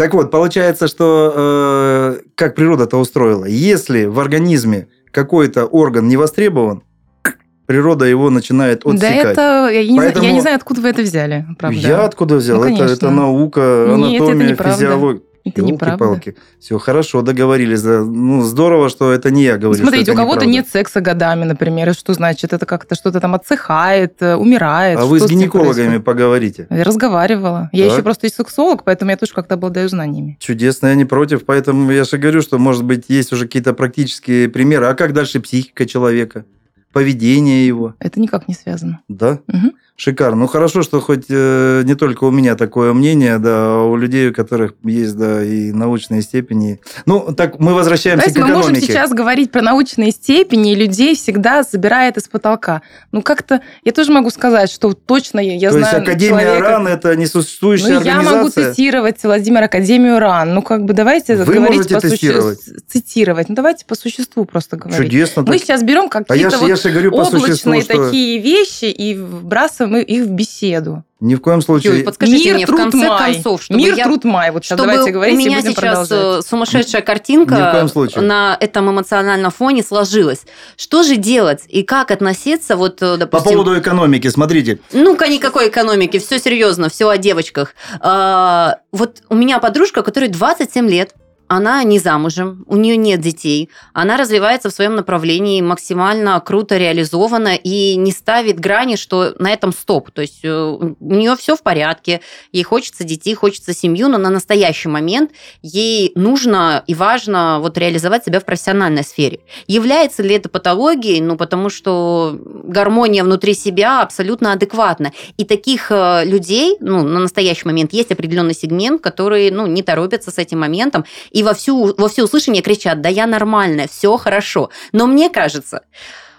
[0.00, 3.44] Так вот, получается, что э, как природа-то устроила.
[3.44, 6.84] Если в организме какой-то орган не востребован,
[7.66, 8.98] природа его начинает отсекать.
[8.98, 10.24] Да это, я не, Поэтому...
[10.24, 11.78] я не знаю, откуда вы это взяли, правда.
[11.78, 12.64] Я откуда взял?
[12.64, 15.22] Ну, это, это наука, анатомия, Нет, это физиология.
[15.44, 16.04] Это неправда.
[16.04, 16.36] Палки.
[16.58, 17.82] Все хорошо, договорились.
[17.82, 19.82] Ну, здорово, что это не я говорю.
[19.82, 21.94] Смотрите, у кого-то нет секса годами, например.
[21.94, 22.52] Что значит?
[22.52, 24.98] Это как-то что-то там отсыхает, э, умирает.
[24.98, 26.66] А вы с гинекологами поговорите?
[26.70, 27.70] Я разговаривала.
[27.72, 30.36] Я еще просто и сексолог, поэтому я тоже как-то обладаю знаниями.
[30.40, 31.44] Чудесно, я не против.
[31.44, 34.86] Поэтому я же говорю, что, может быть, есть уже какие-то практические примеры.
[34.86, 36.44] А как дальше психика человека?
[36.92, 37.94] поведение его.
[37.98, 39.00] Это никак не связано.
[39.08, 39.38] Да?
[39.46, 39.72] Угу.
[40.00, 40.36] Шикарно.
[40.36, 44.30] Ну хорошо, что хоть э, не только у меня такое мнение, да, а у людей,
[44.30, 46.80] у которых есть, да, и научные степени.
[47.04, 48.68] Ну, так мы возвращаемся Знаете, к экономике.
[48.68, 52.80] мы можем сейчас говорить про научные степени, и людей всегда забирает из потолка.
[53.12, 56.68] Ну, как-то я тоже могу сказать, что точно я То знаю есть Академия человека...
[56.70, 58.32] РАН– это несуществующая ну, организация?
[58.32, 60.54] я могу цитировать, Владимир, Академию РАН.
[60.54, 62.52] Ну, как бы давайте Вы говорить по существу.
[62.88, 63.50] Цитировать.
[63.50, 64.96] Ну, давайте по существу просто говорить.
[64.96, 65.42] Чудесно.
[65.42, 65.60] Мы так...
[65.60, 69.14] сейчас берем какие-то а я, вот я же говорю по облачные существу, такие вещи и
[69.14, 71.04] вбрасываем их в беседу.
[71.20, 71.96] Ни в коем случае.
[71.96, 73.34] Юль, подскажите Мир, мне в конце май.
[73.34, 74.04] концов, чтобы Мир, я...
[74.04, 74.50] труд, май.
[74.50, 76.10] Вот сейчас чтобы давайте говорить, у меня сейчас продолжать.
[76.10, 80.46] Э, сумасшедшая картинка на этом эмоциональном фоне сложилась.
[80.76, 83.44] Что же делать и как относиться, вот, э, допустим...
[83.44, 84.80] По поводу экономики, смотрите.
[84.92, 87.74] Ну-ка, никакой экономики, все серьезно, все о девочках.
[88.00, 91.14] А, вот у меня подружка, которой 27 лет,
[91.50, 97.56] она не замужем, у нее нет детей, она развивается в своем направлении максимально круто реализована
[97.56, 100.12] и не ставит грани, что на этом стоп.
[100.12, 102.20] То есть э, у нее все в порядке,
[102.52, 108.24] ей хочется детей, хочется семью, но на настоящий момент ей нужно и важно вот реализовать
[108.24, 109.40] себя в профессиональной сфере.
[109.66, 111.20] Является ли это патологией?
[111.20, 115.12] Ну, потому что гармония внутри себя абсолютно адекватна.
[115.36, 120.30] И таких э, людей, ну, на настоящий момент есть определенный сегмент, который, ну, не торопится
[120.30, 124.70] с этим моментом и во, всю, во все услышание кричат, да я нормальная, все хорошо.
[124.92, 125.82] Но мне кажется,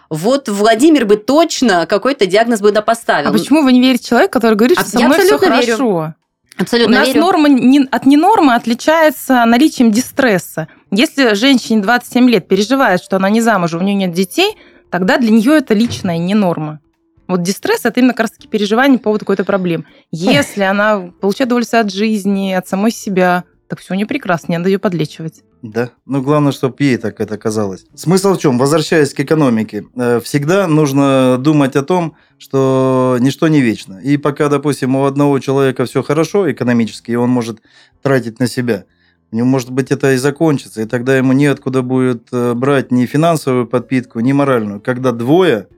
[0.10, 3.30] вот Владимир бы точно какой-то диагноз бы допоставил.
[3.30, 6.16] А почему вы не верите человеку, который говорит, что а, со мной все хорошо?
[6.58, 7.22] Абсолютно У нас верю.
[7.22, 10.68] норма не, от ненормы отличается наличием дистресса.
[10.92, 14.58] Если женщине 27 лет переживает, что она не замужем, у нее нет детей,
[14.90, 16.82] тогда для нее это личная не норма.
[17.28, 19.86] Вот дистресс– это именно как раз таки переживание по поводу какой-то проблемы.
[20.12, 24.70] Если она получает удовольствие от жизни, от самой себя, так все не прекрасно, не надо
[24.70, 25.44] ее подлечивать.
[25.62, 27.86] Да, ну главное, чтобы ей так это казалось.
[27.96, 28.58] Смысл в чем?
[28.58, 33.98] Возвращаясь к экономике, э, всегда нужно думать о том, что ничто не вечно.
[34.04, 37.62] И пока, допустим, у одного человека все хорошо экономически, и он может
[38.02, 38.84] тратить на себя,
[39.32, 43.06] у него, может быть, это и закончится, и тогда ему неоткуда будет э, брать ни
[43.06, 44.82] финансовую подпитку, ни моральную.
[44.82, 45.70] Когда двое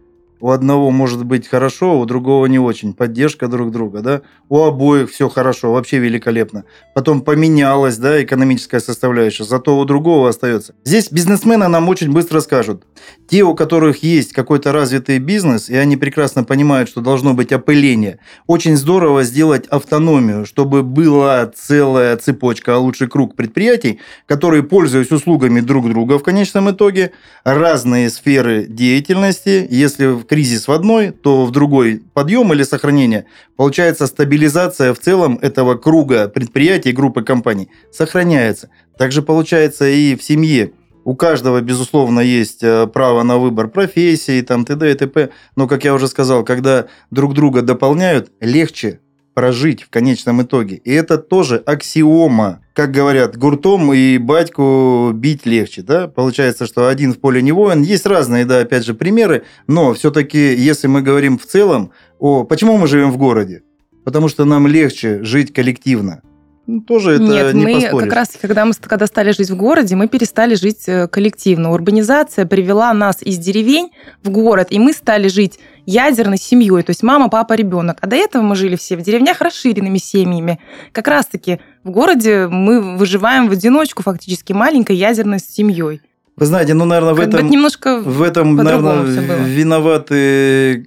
[0.43, 2.93] у одного может быть хорошо, у другого не очень.
[2.93, 4.21] Поддержка друг друга, да.
[4.49, 6.65] У обоих все хорошо, вообще великолепно.
[6.93, 10.75] Потом поменялась, да, экономическая составляющая, зато у другого остается.
[10.83, 12.83] Здесь бизнесмены нам очень быстро скажут.
[13.29, 18.19] Те, у которых есть какой-то развитый бизнес, и они прекрасно понимают, что должно быть опыление,
[18.45, 25.61] очень здорово сделать автономию, чтобы была целая цепочка, а лучше круг предприятий, которые, пользуясь услугами
[25.61, 27.13] друг друга в конечном итоге,
[27.45, 33.27] разные сферы деятельности, если в кризис в одной, то в другой подъем или сохранение.
[33.55, 38.69] Получается стабилизация в целом этого круга предприятий, группы компаний сохраняется.
[38.97, 40.71] Также получается и в семье.
[41.03, 44.91] У каждого, безусловно, есть э, право на выбор профессии, там, т.д.
[44.91, 45.29] и т.п.
[45.55, 49.01] Но, как я уже сказал, когда друг друга дополняют, легче
[49.33, 50.77] прожить в конечном итоге.
[50.77, 52.61] И это тоже аксиома.
[52.73, 55.81] Как говорят, гуртом и батьку бить легче.
[55.81, 56.07] Да?
[56.07, 57.81] Получается, что один в поле не воин.
[57.81, 59.43] Есть разные, да, опять же, примеры.
[59.67, 63.63] Но все-таки, если мы говорим в целом, о, почему мы живем в городе?
[64.03, 66.21] Потому что нам легче жить коллективно.
[66.65, 68.07] Ну, тоже это Нет, не мы поспоришь.
[68.07, 71.73] как раз, когда мы когда стали жить в городе, мы перестали жить э, коллективно.
[71.73, 73.91] Урбанизация привела нас из деревень
[74.23, 77.97] в город, и мы стали жить ядерной семьей, то есть мама, папа, ребенок.
[78.01, 80.59] А до этого мы жили все в деревнях расширенными семьями.
[80.91, 86.01] Как раз-таки в городе мы выживаем в одиночку фактически маленькой ядерной семьей.
[86.35, 89.03] Вы знаете, ну, наверное, в Как этом, это немножко в этом наверное,
[89.45, 90.83] виноваты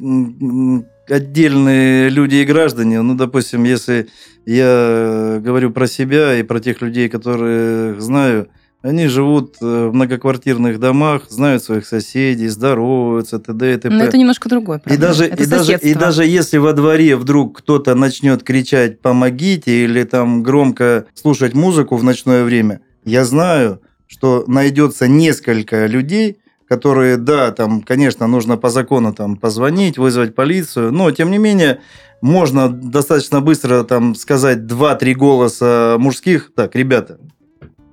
[1.08, 3.02] отдельные люди и граждане.
[3.02, 4.08] Ну, допустим, если
[4.44, 8.48] я говорю про себя и про тех людей, которых знаю,
[8.86, 13.74] они живут э, в многоквартирных домах, знают своих соседей, здороваются, т.д.
[13.74, 13.94] и т.п.
[13.94, 14.80] Но это немножко другое.
[14.86, 19.84] И даже, это и, даже, и даже если во дворе вдруг кто-то начнет кричать «помогите»
[19.84, 27.16] или там громко слушать музыку в ночное время, я знаю, что найдется несколько людей, которые,
[27.16, 31.80] да, там, конечно, нужно по закону там позвонить, вызвать полицию, но, тем не менее,
[32.20, 37.18] можно достаточно быстро там сказать 2-3 голоса мужских, так, ребята,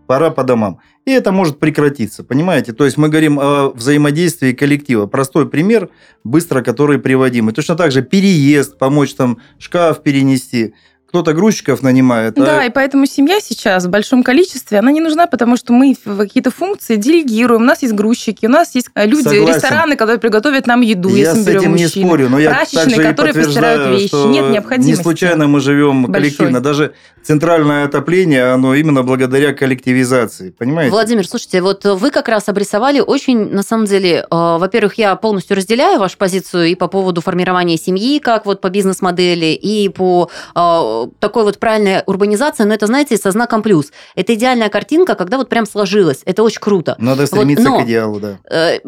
[0.07, 0.79] пора по домам.
[1.05, 2.73] И это может прекратиться, понимаете?
[2.73, 5.05] То есть мы говорим о взаимодействии коллектива.
[5.05, 5.89] Простой пример,
[6.23, 7.49] быстро который приводим.
[7.49, 10.73] И точно так же переезд, помочь там шкаф перенести.
[11.13, 12.39] Кто-то грузчиков нанимает.
[12.39, 15.95] а Да, и поэтому семья сейчас в большом количестве, она не нужна, потому что мы
[15.95, 17.61] какие-то функции делегируем.
[17.61, 19.47] У нас есть грузчики, у нас есть э, люди, Согласен.
[19.53, 22.49] рестораны, которые приготовят нам еду, я если мы с берем этим не спорю, но я
[22.49, 24.07] Прачечные, также и которые постирают вещи.
[24.07, 24.89] что Нет необходимости.
[24.89, 26.13] не случайно мы живем большой.
[26.15, 26.61] коллективно.
[26.61, 30.91] Даже центральное отопление, оно именно благодаря коллективизации, понимаете?
[30.91, 35.57] Владимир, слушайте, вот вы как раз обрисовали очень, на самом деле, э, во-первых, я полностью
[35.57, 41.02] разделяю вашу позицию и по поводу формирования семьи, как вот по бизнес-модели, и по э,
[41.19, 43.91] такой вот правильной урбанизации, но это, знаете, со знаком плюс.
[44.15, 46.21] Это идеальная картинка, когда вот прям сложилось.
[46.25, 46.95] Это очень круто.
[46.99, 48.37] Надо стремиться но- к идеалу, да.
[48.49, 48.79] Э,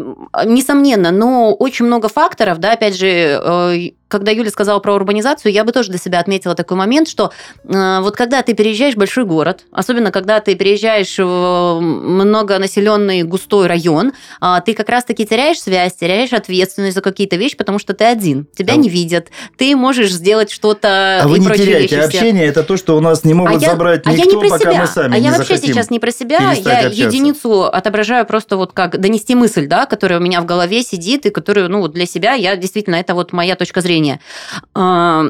[0.46, 5.64] Несомненно, но очень много факторов, да, опять же, э, когда Юля сказала про урбанизацию, я
[5.64, 7.32] бы тоже для себя отметила такой момент, что
[7.64, 13.68] э, вот когда ты переезжаешь в большой город, особенно когда ты переезжаешь в многонаселенный густой
[13.68, 18.06] район, а, ты как раз-таки теряешь связь, теряешь ответственность за какие-то вещи, потому что ты
[18.06, 21.96] один, тебя А- не видят, ты можешь сделать что-то А вы не теряете.
[21.96, 22.06] вещи.
[22.06, 24.58] Общение– это то, что у нас не могут я- забрать а я никто, не про
[24.58, 24.82] пока себя.
[24.82, 26.90] мы сами а не я вообще сейчас не про себя, я общаться.
[26.90, 31.30] единицу отображаю просто вот как донести мысль, да, которая у меня в голове сидит и
[31.30, 33.95] которую, ну, для себя, я действительно, это вот моя точка зрения.
[34.74, 35.26] А,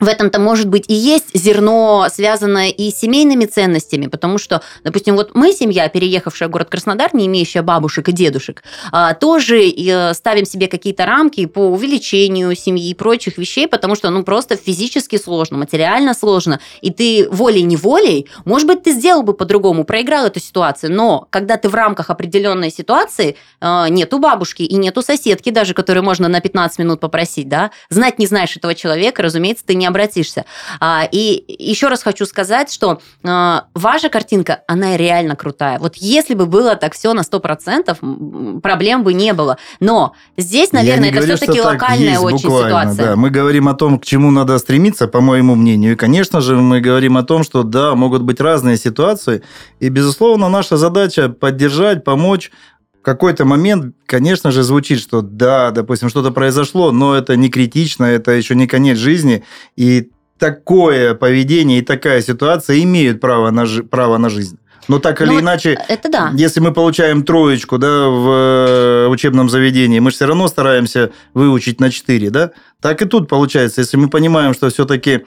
[0.00, 5.14] В этом-то, может быть, и есть зерно, связанное и с семейными ценностями, потому что, допустим,
[5.14, 10.14] вот мы, семья, переехавшая в город Краснодар, не имеющая бабушек и дедушек, а, тоже э,
[10.14, 15.18] ставим себе какие-то рамки по увеличению семьи и прочих вещей, потому что, ну, просто физически
[15.18, 20.94] сложно, материально сложно, и ты волей-неволей, может быть, ты сделал бы по-другому, проиграл эту ситуацию,
[20.94, 26.04] но когда ты в рамках определенной ситуации, э, нету бабушки и нету соседки даже, которую
[26.04, 30.44] можно на 15 минут попросить, да, знать не знаешь этого человека, разумеется, ты не обратишься.
[30.80, 35.78] А, И еще раз хочу сказать, что э, ваша картинка, она реально крутая.
[35.78, 39.58] Вот если бы было так все на 100%, м, проблем бы не было.
[39.80, 43.06] Но здесь, наверное, это все-таки локальная есть очень ситуация.
[43.06, 43.16] Да.
[43.16, 45.92] Мы говорим о том, к чему надо стремиться, по моему мнению.
[45.92, 49.42] И, конечно же, мы говорим о том, что да, могут быть разные ситуации.
[49.80, 52.50] И, безусловно, наша задача поддержать, помочь.
[53.02, 58.32] Какой-то момент, конечно же, звучит, что да, допустим, что-то произошло, но это не критично, это
[58.32, 59.42] еще не конец жизни.
[59.76, 64.58] И такое поведение и такая ситуация имеют право на, право на жизнь.
[64.88, 66.32] Но так или Ну, иначе, Это да.
[66.34, 71.80] если мы получаем троечку да, в э, учебном заведении, мы же все равно стараемся выучить
[71.80, 72.50] на 4, да?
[72.80, 75.26] Так и тут получается, если мы понимаем, что все-таки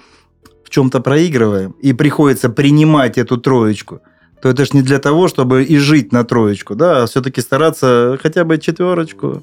[0.66, 4.02] в чем-то проигрываем, и приходится принимать эту троечку,
[4.44, 8.20] то это ж не для того, чтобы и жить на троечку, да, а все-таки стараться
[8.22, 9.42] хотя бы четверочку.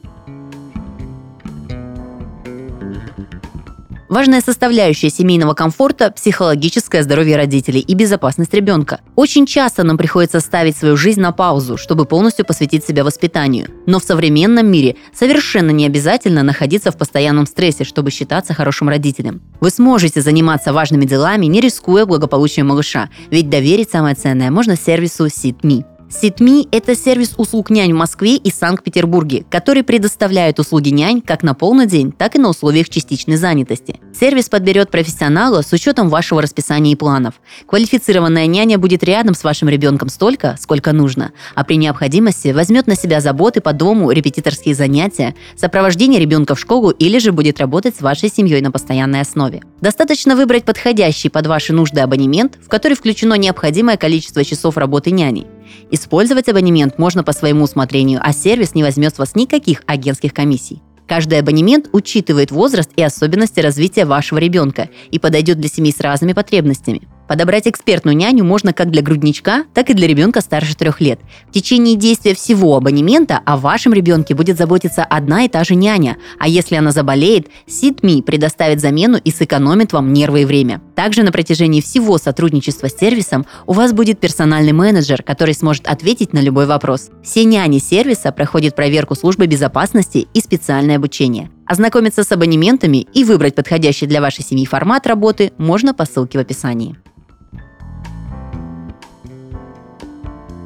[4.11, 9.03] Важная составляющая семейного комфорта– психологическое здоровье родителей и безопасность ребенка.
[9.14, 13.68] Очень часто нам приходится ставить свою жизнь на паузу, чтобы полностью посвятить себя воспитанию.
[13.87, 19.42] Но в современном мире совершенно не обязательно находиться в постоянном стрессе, чтобы считаться хорошим родителем.
[19.61, 25.27] Вы сможете заниматься важными делами, не рискуя благополучием малыша, ведь доверить самое ценное можно сервису
[25.27, 25.85] SitMe.
[26.11, 31.55] Ситми– это сервис услуг нянь в Москве и Санкт-Петербурге, который предоставляет услуги нянь как на
[31.55, 34.01] полный день, так и на условиях частичной занятости.
[34.12, 37.35] Сервис подберет профессионала с учетом вашего расписания и планов.
[37.64, 42.96] Квалифицированная няня будет рядом с вашим ребенком столько, сколько нужно, а при необходимости возьмет на
[42.96, 48.01] себя заботы по дому, репетиторские занятия, сопровождение ребенка в школу или же будет работать с
[48.01, 49.62] вашей семьей на постоянной основе.
[49.81, 55.46] Достаточно выбрать подходящий под ваши нужды абонемент, в который включено необходимое количество часов работы няней.
[55.90, 60.83] Использовать абонемент можно по своему усмотрению, а сервис не возьмет с вас никаких агентских комиссий.
[61.11, 66.35] Каждый абонемент учитывает возраст и особенности развития вашего ребенка и подойдет для семей с разными
[66.35, 67.09] потребностями.
[67.26, 71.18] Подобрать экспертную няню можно как для грудничка, так и для ребенка старше трех лет.
[71.48, 76.16] В течение действия всего абонемента о вашем ребенке будет заботиться одна и та же няня,
[76.38, 80.80] а если она заболеет, SitMe предоставит замену и сэкономит вам нервы и время.
[81.00, 86.34] Также на протяжении всего сотрудничества с сервисом у вас будет персональный менеджер, который сможет ответить
[86.34, 87.08] на любой вопрос.
[87.22, 91.50] Все няни сервиса проходят проверку службы безопасности и специальное обучение.
[91.64, 96.42] Ознакомиться с абонементами и выбрать подходящий для вашей семьи формат работы можно по ссылке в
[96.42, 96.96] описании.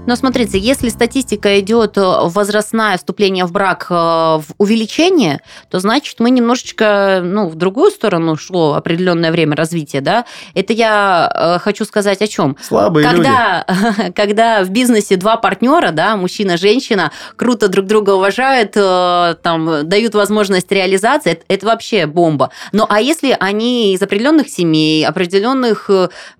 [0.07, 5.41] Но смотрите, если статистика идет э, возрастное вступление в брак э, в увеличение,
[5.71, 10.03] то значит мы немножечко ну, в другую сторону шло определенное время развития.
[10.03, 10.27] Да?
[10.55, 12.59] Это я э, хочу сказать о чем?
[12.61, 14.13] Слабые когда, люди.
[14.15, 20.71] Когда в бизнесе два партнера, да, мужчина, женщина, круто друг друга уважают, там, дают возможность
[20.71, 22.51] реализации, это, это вообще бомба.
[22.73, 25.89] Ну а если они из определенных семей, определенных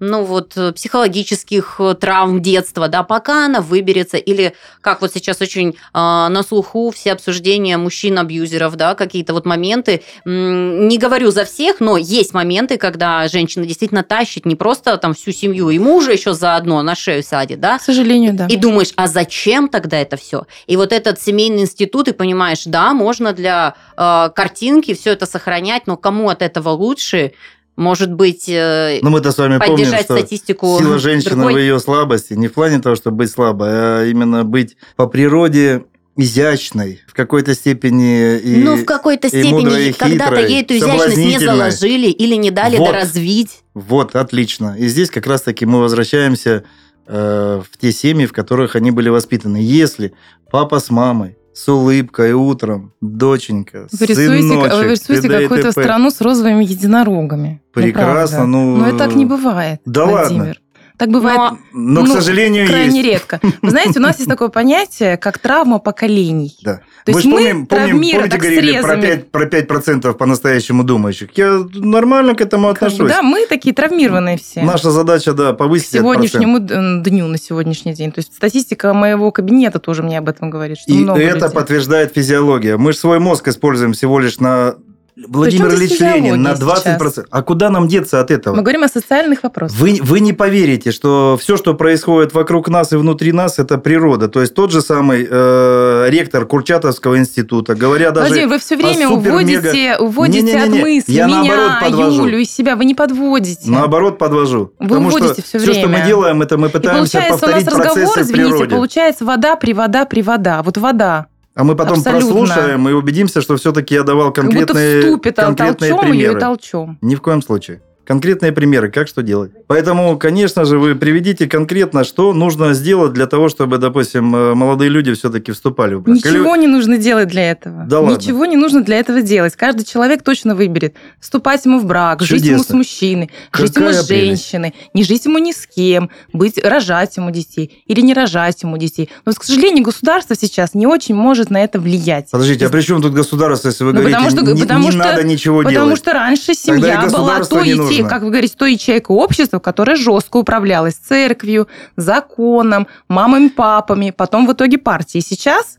[0.01, 5.75] ну, вот, психологических травм детства, да, пока она выберется, или как вот сейчас очень э,
[5.95, 10.03] на слуху все обсуждения мужчин-абьюзеров, да, какие-то вот моменты.
[10.25, 15.33] Не говорю за всех, но есть моменты, когда женщина действительно тащит не просто там всю
[15.33, 17.79] семью и мужа еще заодно на шею садит, да?
[17.79, 18.47] К сожалению, да.
[18.47, 20.47] И думаешь, а зачем тогда это все?
[20.67, 25.87] И вот этот семейный институт, и понимаешь, да, можно для э, картинки все это сохранять,
[25.87, 27.33] но кому от этого лучше?
[27.77, 31.55] Может быть, э, Но мы-то с вами помним, что статистику сила женщины другой...
[31.55, 35.85] в ее слабости не в плане того, чтобы быть слабой, а именно быть по природе
[36.17, 42.09] изящной, в какой-то степени и Ну, в какой-то степени когда-то ей эту изящность не заложили
[42.09, 43.65] или не дали вот, доразвить.
[43.75, 44.77] Вот, отлично.
[44.79, 46.63] И здесь как раз-таки мы возвращаемся
[47.09, 49.57] э, в те семьи, в которых они были воспитаны.
[49.57, 50.15] Если
[50.51, 54.75] папа с мамой с улыбкой утром, доченька, вы рисуете, сыночек.
[54.75, 57.63] Вы рисуете какую-то страну с розовыми единорогами.
[57.75, 58.47] Ну, Прекрасно.
[58.47, 60.41] Ну, ну, Но это так не бывает, Да Владимир.
[60.47, 60.55] ладно.
[60.97, 63.09] Так бывает, но, но ну, к сожалению, крайне есть.
[63.09, 63.41] редко.
[63.63, 66.57] Вы знаете, у нас есть такое понятие, как травма поколений.
[66.63, 66.83] Да.
[67.05, 71.31] То мы есть помним, мы помним, помните, говорили про 5%, про 5 по-настоящему думающих.
[71.37, 73.09] Я нормально к этому отношусь.
[73.11, 74.63] Да, мы такие травмированные все.
[74.63, 78.13] Наша задача, да, повысить К сегодняшнему дню, на сегодняшний день.
[78.13, 80.79] То есть статистика моего кабинета тоже мне об этом говорит.
[80.79, 81.51] Что И много это людей.
[81.51, 82.77] подтверждает физиология.
[82.77, 84.77] Мы же свой мозг используем всего лишь на
[85.17, 86.79] Владимир Ильич Ленин на 20%.
[86.81, 87.25] Сейчас?
[87.31, 88.57] А куда нам деться от этого?
[88.57, 89.79] Мы говорим о социальных вопросах.
[89.79, 94.29] Вы, вы не поверите, что все, что происходит вокруг нас и внутри нас, это природа.
[94.29, 99.09] То есть тот же самый э, ректор Курчатовского института, говоря даже Владимир, вы все время
[99.09, 100.79] уводите, уводите не, не, не, не.
[100.79, 102.25] от мысли Я меня, подвожу.
[102.25, 102.75] Юлю, из себя.
[102.75, 103.71] Вы не подводите.
[103.71, 104.73] Наоборот, подвожу.
[104.81, 105.73] Вы Потому уводите что все время.
[105.73, 108.71] Все, что мы делаем, это мы пытаемся и получается, повторить у нас разговор, извините, природе.
[108.75, 110.63] получается вода, привода, привода.
[110.65, 111.29] Вот вода.
[111.55, 112.27] А мы потом Абсолютно.
[112.27, 116.35] прослушаем и убедимся, что все-таки я давал конкретные, как будто в конкретные толчом примеры.
[116.35, 116.99] Ее и.
[117.01, 117.81] Ни в коем случае.
[118.07, 119.53] Конкретные примеры, как что делать.
[119.67, 124.91] Поэтому, конечно же, вы приведите конкретно, что нужно сделать для того, чтобы, допустим, э, молодые
[124.91, 126.17] люди все-таки вступали в брак.
[126.17, 126.63] Ничего Или...
[126.63, 127.85] не нужно делать для этого.
[127.87, 128.17] Да ладно.
[128.17, 129.57] Ничего не нужно для этого делать.
[129.57, 132.37] Каждый человек точно выберет, вступать ему в брак, Чудесно.
[132.37, 134.95] жить ему с мужчиной, Какая жить ему с женщиной, прелесть.
[134.95, 139.09] не жить ему ни с кем, быть, рожать ему детей или не рожать ему детей.
[139.25, 142.31] Но, к сожалению, государство сейчас не очень может на это влиять.
[142.31, 144.91] Подождите, а при чем тут государство, если вы ну, говорите, потому что, не, потому не
[144.91, 145.85] что, надо ничего потому делать?
[145.85, 150.39] Потому что раньше семья была той ячейкой, как вы говорите, той ячейкой общества, которая жестко
[150.39, 155.23] управлялась церковью, законом, мамами, папами, потом в итоге партией.
[155.23, 155.79] Сейчас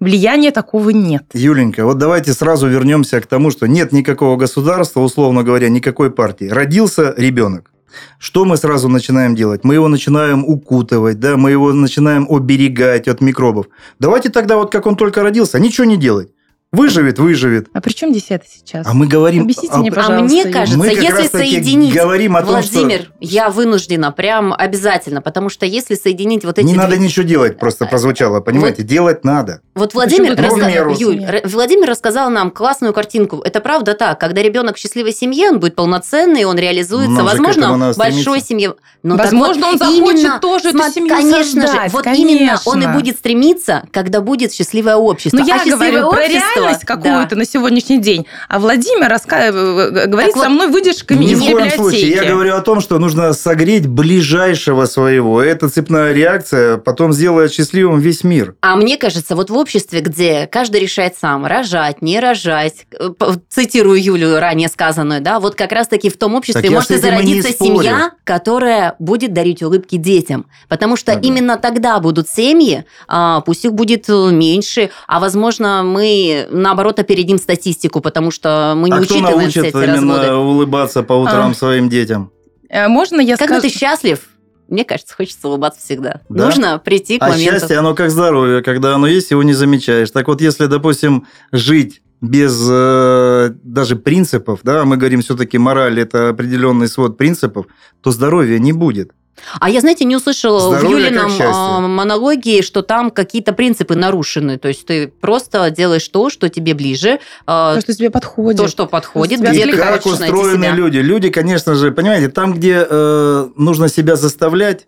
[0.00, 1.24] влияния такого нет.
[1.32, 6.46] Юленька, вот давайте сразу вернемся к тому, что нет никакого государства, условно говоря, никакой партии.
[6.46, 7.70] Родился ребенок.
[8.18, 9.64] Что мы сразу начинаем делать?
[9.64, 13.66] Мы его начинаем укутывать, да, мы его начинаем оберегать от микробов.
[13.98, 16.28] Давайте тогда вот как он только родился, ничего не делать.
[16.72, 17.68] Выживет, выживет.
[17.72, 18.86] А при чем это сейчас?
[18.86, 19.44] А мы говорим...
[19.44, 20.24] Объясните об- мне, А пожалуйста.
[20.24, 20.52] мне Юля.
[20.52, 25.64] кажется, мы если соединить, говорим о том, что Владимир, я вынуждена прям обязательно, потому что
[25.64, 26.66] если соединить вот эти...
[26.66, 28.82] не две- надо ничего делать, просто прозвучало, понимаете?
[28.82, 29.60] Делать надо.
[29.74, 30.34] Вот Владимир,
[30.66, 30.94] меру?
[30.98, 33.40] Юль, Владимир рассказал нам классную картинку.
[33.44, 34.18] Это правда так.
[34.18, 37.14] Когда ребенок в счастливой семье, он будет полноценный, он реализуется.
[37.14, 38.74] Же к Возможно, в большой семье.
[39.02, 42.28] Так Возможно, вот, он захочет именно, тоже эту семью Конечно же, создать, вот конечно.
[42.28, 45.36] именно он и будет стремиться, когда будет счастливое общество.
[45.38, 46.94] Ну, А я счастливое говорю про общество- реальность Да.
[46.96, 48.26] какую-то на сегодняшний день.
[48.48, 49.46] А Владимир раска...
[49.46, 51.76] э, говорит вот, со мной выдержками Ни из в коем библиотеки.
[51.80, 52.10] случае.
[52.10, 55.42] Я говорю о том, что нужно согреть ближайшего своего.
[55.42, 58.54] Это цепная реакция, потом сделает счастливым весь мир.
[58.60, 63.10] А мне кажется, вот в обществе, где каждый решает сам, рожать, не рожать, э,
[63.48, 67.52] цитирую Юлю ранее сказанную, да, вот как раз-таки в том обществе Так может и зародиться
[67.52, 70.46] семья, которая будет дарить улыбки детям.
[70.68, 71.20] Потому что Ага.
[71.22, 77.38] именно тогда будут семьи, а, пусть их будет э, меньше, а возможно мы наоборот опередим
[77.38, 80.34] статистику, потому что мы не а кто учитываем все научит эти именно разводы.
[80.34, 81.54] улыбаться по утрам А.
[81.54, 82.30] своим детям?
[82.68, 83.72] Э, Можно я Когда скажу?
[83.72, 84.20] ты счастлив,
[84.68, 86.20] мне кажется, хочется улыбаться всегда.
[86.28, 86.46] Да?
[86.46, 87.60] Нужно прийти к А моменту.
[87.60, 88.62] счастье, оно как здоровье.
[88.62, 90.10] Когда оно есть, его не замечаешь.
[90.10, 96.30] Так вот, если, допустим, жить без э, даже принципов, да, мы говорим все-таки мораль это
[96.30, 97.66] определенный свод принципов,
[98.00, 99.12] то здоровья не будет.
[99.60, 103.94] А я, знаете, не услышала в Здоровье как Юлином а, монологии, что там какие-то принципы
[103.94, 104.58] нарушены.
[104.58, 108.60] То есть ты просто делаешь то, что тебе ближе, а, То, что тебе подходит.
[108.60, 110.74] то, что подходит, где ты как устроены себя.
[110.74, 110.98] люди?
[110.98, 114.86] Люди, конечно же, понимаете, там, где э, нужно себя заставлять,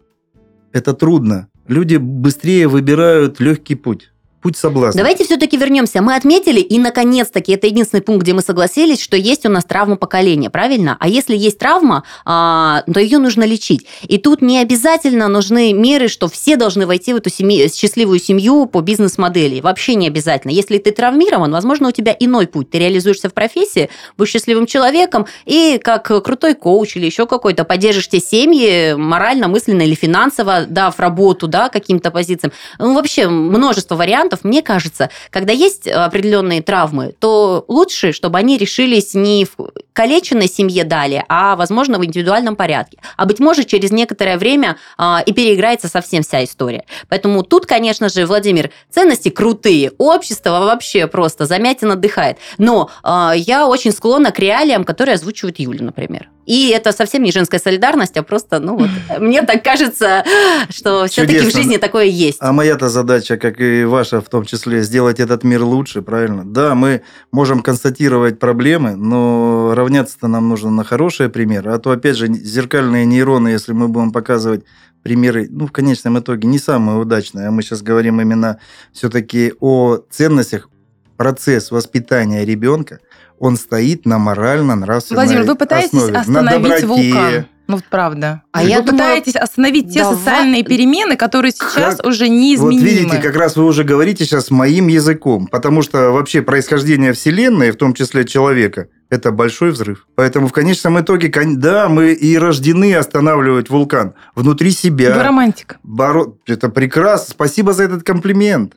[0.72, 1.48] это трудно.
[1.66, 4.10] Люди быстрее выбирают легкий путь.
[4.40, 4.98] Путь соблазна.
[4.98, 6.00] Давайте все-таки вернемся.
[6.00, 9.96] Мы отметили, и наконец-таки это единственный пункт, где мы согласились, что есть у нас травма
[9.96, 10.96] поколения, правильно?
[11.00, 13.86] А если есть травма, а, то ее нужно лечить.
[14.02, 18.66] И тут не обязательно нужны меры, что все должны войти в эту семью, счастливую семью
[18.66, 19.60] по бизнес-модели.
[19.60, 20.52] Вообще не обязательно.
[20.52, 22.70] Если ты травмирован, возможно, у тебя иной путь.
[22.70, 28.08] Ты реализуешься в профессии, будешь счастливым человеком и как крутой коуч или еще какой-то поддержишь
[28.08, 32.52] те семьи морально, мысленно или финансово, дав работу да, каким-то позициям.
[32.78, 34.27] Ну, вообще множество вариантов.
[34.42, 40.84] Мне кажется, когда есть определенные травмы, то лучше, чтобы они решились не в калеченной семье
[40.84, 42.98] далее, а, возможно, в индивидуальном порядке.
[43.16, 46.84] А, быть может, через некоторое время а, и переиграется совсем вся история.
[47.08, 52.38] Поэтому тут, конечно же, Владимир, ценности крутые, общество вообще просто замятин отдыхает.
[52.58, 56.28] Но а, я очень склонна к реалиям, которые озвучивает Юля, например.
[56.48, 58.88] И это совсем не женская солидарность, а просто, ну вот,
[59.20, 60.24] мне так кажется,
[60.70, 62.38] что все-таки в жизни такое есть.
[62.40, 66.44] А моя-то задача, как и ваша в том числе, сделать этот мир лучше, правильно?
[66.44, 67.02] Да, мы
[67.32, 71.72] можем констатировать проблемы, но равняться-то нам нужно на хорошие примеры.
[71.72, 74.64] А то, опять же, зеркальные нейроны, если мы будем показывать
[75.02, 78.58] примеры, ну, в конечном итоге, не самые удачные, а мы сейчас говорим именно
[78.92, 80.68] все-таки о ценностях,
[81.16, 83.00] процесс воспитания ребенка,
[83.38, 86.86] он стоит на морально-нравственной Владимир, вы пытаетесь основе, на остановить доброте.
[86.86, 87.46] вулкан.
[87.68, 88.42] Ну, вот правда.
[88.50, 92.30] А вы я думаю, пытаетесь остановить те давай- социальные перемены, которые сейчас Как- уже Вот
[92.32, 92.80] неизменимы.
[92.82, 97.76] видите, как раз вы уже говорите сейчас моим языком, потому что вообще происхождение Вселенной, в
[97.76, 100.06] том числе человека, это большой взрыв.
[100.14, 105.22] Поэтому в конечном итоге, да, мы и рождены останавливать вулкан внутри Вы себя.
[105.22, 105.78] романтик.
[105.84, 107.32] Боро- Это прекрасно.
[107.32, 108.74] Спасибо за этот комплимент.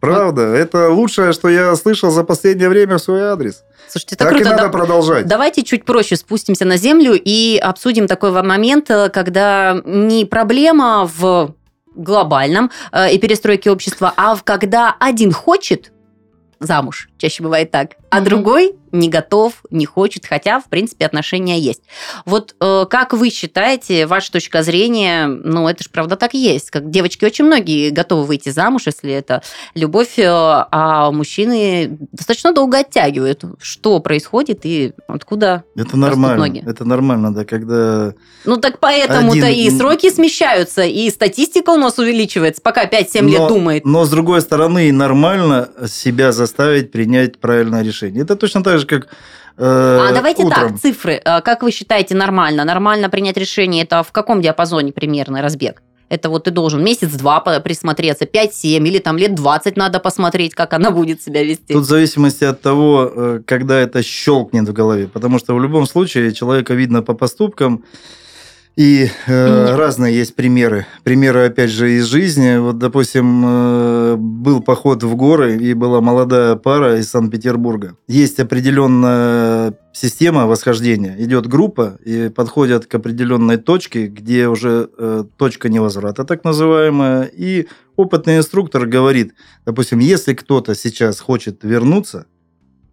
[0.00, 3.62] Правда, это лучшее, что я слышал за последнее время в свой адрес.
[3.88, 4.44] Слушайте, это Так круто.
[4.44, 4.68] и надо да.
[4.70, 5.26] продолжать.
[5.26, 11.54] Давайте чуть проще спустимся на землю и обсудим такой момент, э, когда не проблема в
[11.94, 15.92] глобальном э, и перестройке общества, а в когда один хочет
[16.60, 18.24] замуж, чаще бывает так, а Мгм.
[18.24, 21.82] другой не готов, не хочет, хотя, в принципе, отношения есть.
[22.24, 26.90] Вот э, как вы считаете, ваша точка зрения, ну, это же правда так есть, как
[26.90, 29.42] девочки очень многие готовы выйти замуж, если это
[29.76, 33.44] любовь, э, а мужчины достаточно долго оттягивают.
[33.60, 35.62] Что происходит и откуда?
[35.76, 36.38] Это нормально.
[36.46, 36.64] ноги.
[36.66, 38.14] Это нормально, да, когда
[38.44, 43.46] Ну, так поэтому-то Один- и сроки смещаются, и статистика у нас увеличивается, пока 5-7 лет
[43.46, 43.84] думает.
[43.84, 47.09] Но, с другой стороны, нормально себя заставить принять
[47.40, 48.22] правильное решение.
[48.22, 49.08] Это точно так же, как
[49.56, 50.70] э, А давайте утром.
[50.70, 51.20] так, цифры.
[51.24, 52.64] А Как вы считаете нормально?
[52.64, 55.82] Нормально принять решение, это в каком диапазоне примерно разбег?
[56.10, 60.90] Это вот ты должен месяц-два присмотреться, 5-7, или там лет 20 надо посмотреть, как она
[60.90, 61.72] будет себя вести.
[61.72, 65.06] Тут в зависимости от того, э, когда это щелкнет в голове.
[65.06, 67.84] Потому что в любом случае человека видно по поступкам.
[68.76, 70.86] И э, разные есть примеры.
[71.02, 72.56] Примеры, опять же, из жизни.
[72.58, 77.96] Вот, допустим, э, был поход в горы, и была молодая пара из Санкт-Петербурга.
[78.08, 81.16] Есть определенная система восхождения.
[81.18, 87.24] Идет группа, и подходят к определенной точке, где уже э, точка невозврата, так называемая.
[87.24, 87.66] И
[87.96, 89.34] опытный инструктор говорит,
[89.66, 92.26] допустим, если кто-то сейчас хочет вернуться,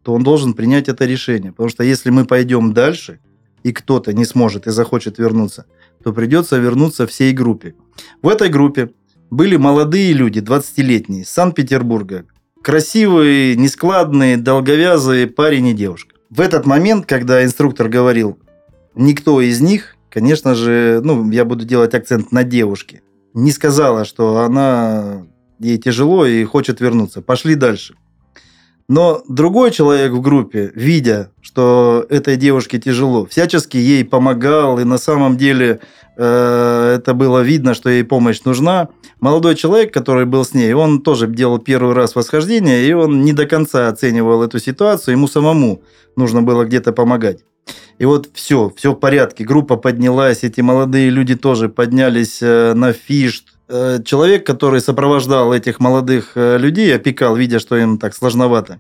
[0.03, 1.51] то он должен принять это решение.
[1.51, 3.19] Потому что если мы пойдем дальше,
[3.63, 5.65] и кто-то не сможет и захочет вернуться,
[6.03, 7.75] то придется вернуться всей группе.
[8.21, 8.91] В этой группе
[9.29, 12.25] были молодые люди, 20-летние, из Санкт-Петербурга.
[12.61, 16.15] Красивые, нескладные, долговязые парень и девушка.
[16.29, 18.39] В этот момент, когда инструктор говорил,
[18.95, 23.01] никто из них, конечно же, ну, я буду делать акцент на девушке,
[23.33, 25.25] не сказала, что она
[25.59, 27.21] ей тяжело и хочет вернуться.
[27.21, 27.95] Пошли дальше.
[28.89, 34.97] Но другой человек в группе, видя, что этой девушке тяжело, всячески ей помогал, и на
[34.97, 35.81] самом деле
[36.15, 38.87] э, это было видно, что ей помощь нужна.
[39.19, 43.33] Молодой человек, который был с ней, он тоже делал первый раз восхождение, и он не
[43.33, 45.81] до конца оценивал эту ситуацию, ему самому
[46.15, 47.43] нужно было где-то помогать.
[47.99, 52.93] И вот все, все в порядке, группа поднялась, эти молодые люди тоже поднялись э, на
[52.93, 58.79] фишт, человек, который сопровождал этих молодых э, людей, опекал, видя, что им так сложновато,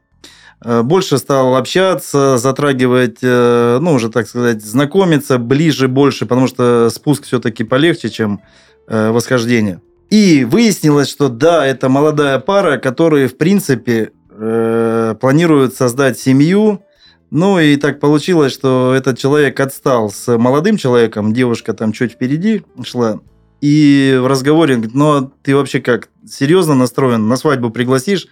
[0.63, 7.23] э, больше стал общаться, затрагивать, ну, уже, так сказать, знакомиться ближе, больше, потому что спуск
[7.23, 8.41] все-таки полегче, чем
[8.87, 9.81] восхождение.
[10.09, 16.85] И выяснилось, что да, это молодая пара, которые, в принципе, планируют создать семью,
[17.29, 22.63] ну и так получилось, что этот человек отстал с молодым человеком, девушка там чуть впереди
[22.83, 23.19] шла,
[23.61, 28.27] и в разговоре он говорит, ну, ты вообще как, серьезно настроен, на свадьбу пригласишь?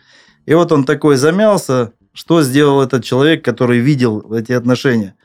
[0.46, 5.16] И вот он такой замялся, что сделал этот человек, который видел эти отношения.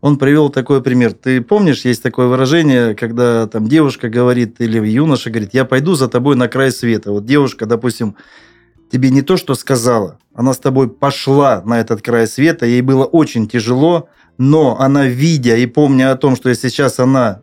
[0.00, 1.12] Он привел такой пример.
[1.12, 6.08] Ты помнишь, есть такое выражение, когда там девушка говорит или юноша говорит, я пойду за
[6.08, 7.12] тобой на край света.
[7.12, 8.16] Вот девушка, допустим,
[8.90, 13.04] тебе не то, что сказала, она с тобой пошла на этот край света, ей было
[13.04, 17.40] очень тяжело, но она, видя и помня о том, что сейчас она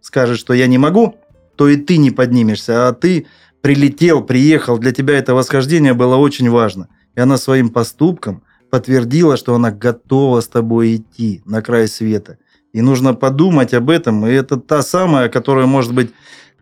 [0.00, 1.14] скажет, что я не могу,
[1.56, 3.26] то и ты не поднимешься, а ты
[3.60, 6.88] прилетел, приехал, для тебя это восхождение было очень важно.
[7.16, 12.38] И она своим поступком подтвердила, что она готова с тобой идти на край света.
[12.72, 14.26] И нужно подумать об этом.
[14.26, 16.10] И это та самая, которая, может быть,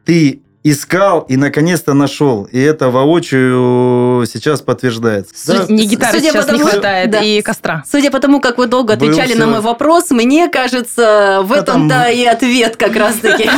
[0.05, 2.45] ты искал и наконец-то нашел.
[2.45, 5.33] И это воочию сейчас подтверждается.
[5.37, 5.75] Судя, да?
[5.75, 7.21] Не гитары Судя сейчас потому, не хватает да.
[7.21, 7.85] и костра.
[7.89, 12.09] Судя по тому, как вы долго отвечали Был на мой вопрос, мне кажется, в этом-то
[12.09, 13.49] и ответ как раз-таки.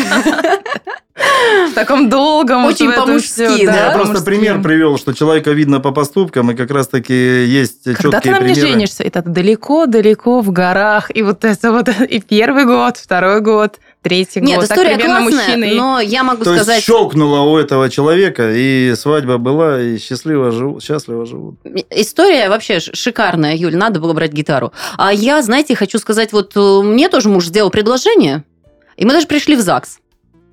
[1.70, 2.66] В таком долгом.
[2.66, 3.86] Очень по-мужски, да?
[3.86, 8.20] Я просто пример привел, что человека видно по поступкам, и как раз-таки есть четкие Когда
[8.20, 12.98] ты на мне женишься, это далеко-далеко в горах, и вот это вот и первый год,
[12.98, 14.70] второй год, третий Нет, год.
[14.70, 15.74] история классная, мужчины...
[15.74, 16.76] но я могу То сказать...
[16.76, 21.56] есть щелкнула у этого человека, и свадьба была, и счастливо живут, счастливо живут.
[21.90, 24.72] История вообще шикарная, Юль, надо было брать гитару.
[24.96, 28.44] А я, знаете, хочу сказать, вот э, мне тоже муж сделал предложение,
[28.96, 29.98] и мы даже пришли в ЗАГС.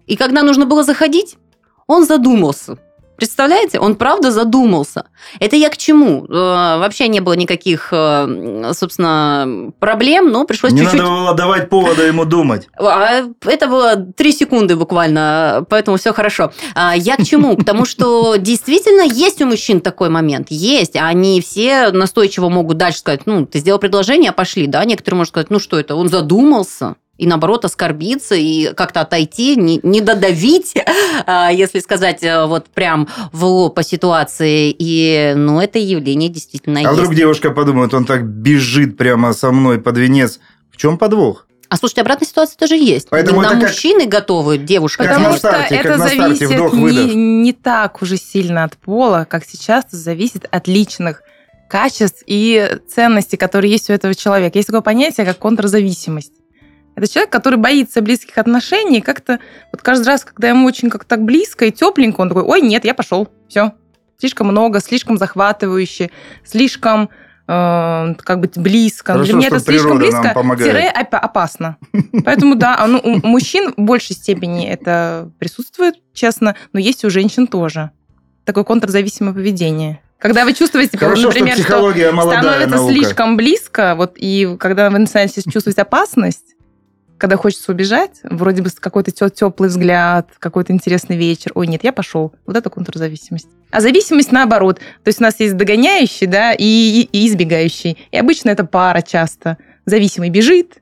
[0.08, 1.38] И когда нужно было заходить,
[1.86, 2.80] он задумался.
[3.16, 5.06] Представляете, он правда задумался.
[5.40, 6.26] Это я к чему?
[6.26, 11.00] Э, вообще не было никаких, э, собственно, проблем, но пришлось не чуть-чуть...
[11.00, 12.68] надо было давать повода ему думать.
[12.78, 16.52] А, это было три секунды буквально, поэтому все хорошо.
[16.74, 17.56] А, я к чему?
[17.56, 20.48] Потому что действительно есть у мужчин такой момент.
[20.50, 20.96] Есть.
[20.96, 24.84] Они все настойчиво могут дальше сказать, ну, ты сделал предложение, а пошли, да?
[24.86, 25.96] Некоторые могут сказать, ну, что это?
[25.96, 30.74] Он задумался и наоборот оскорбиться и как-то отойти, не, не додавить,
[31.26, 34.76] а, если сказать э, вот прям в лоб по ситуации.
[34.78, 36.92] И, ну, это явление действительно а есть.
[36.92, 40.40] А вдруг девушка подумает, он так бежит прямо со мной под венец.
[40.72, 41.46] В чем подвох?
[41.70, 43.08] А слушайте, обратная ситуация тоже есть.
[43.10, 44.10] Поэтому на мужчины как...
[44.10, 45.04] готовы, девушка.
[45.04, 50.46] Потому что старте, это зависит не, не так уже сильно от пола, как сейчас зависит
[50.52, 51.24] от личных
[51.70, 54.58] качеств и ценностей, которые есть у этого человека.
[54.58, 56.34] Есть такое понятие, как контрзависимость.
[56.96, 59.40] Это человек, который боится близких отношений, как-то
[59.72, 62.86] вот каждый раз, когда ему очень как-то так близко и тепленько, он такой, ой, нет,
[62.86, 63.74] я пошел, все,
[64.20, 66.12] слишком много, слишком захватывающе,
[66.46, 67.10] слишком
[67.48, 69.14] э, как бы близко.
[69.14, 71.78] Хорошо, Для меня это слишком близко, тире опасно.
[72.26, 77.48] Поэтому да, ну, у мужчин в большей степени это присутствует, честно, но есть у женщин
[77.48, 77.92] тоже.
[78.46, 80.02] Такое контрзависимое поведение.
[80.20, 82.94] Когда вы чувствуете, Хорошо, например, что, что становится наука.
[82.94, 86.56] слишком близко, вот и когда вы начинаете чувствовать опасность,
[87.24, 91.54] когда хочется убежать, вроде бы какой-то теплый взгляд, какой-то интересный вечер.
[91.56, 92.34] Ой, нет, я пошел.
[92.46, 93.48] Вот это контрзависимость.
[93.72, 94.80] А зависимость наоборот.
[94.80, 97.98] То есть у нас есть догоняющий, да, и, и, и избегающий.
[98.12, 99.58] И обычно это пара часто.
[99.86, 100.80] Зависимый бежит,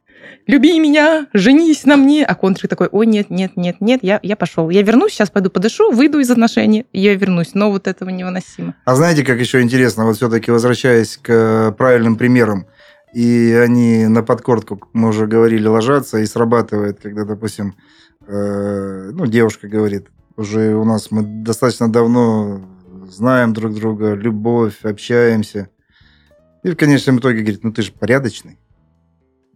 [0.48, 2.26] люби меня, женись на мне.
[2.26, 4.72] А контрик такой, ой, нет, нет, нет, нет, я, я пошел.
[4.72, 7.52] Я вернусь, сейчас пойду подышу, выйду из отношений, я вернусь.
[7.54, 8.74] Но вот этого невыносимо.
[8.84, 12.66] А знаете, как еще интересно, вот все-таки возвращаясь к правильным примерам,
[13.14, 17.76] и они на подкорку, мы уже говорили, ложатся, и срабатывает, когда, допустим,
[18.26, 20.08] э, ну, девушка говорит,
[20.38, 22.62] уже у нас мы достаточно давно
[23.10, 25.70] знаем друг друга, любовь, общаемся.
[26.64, 28.58] И в конечном итоге говорит, ну ты же порядочный.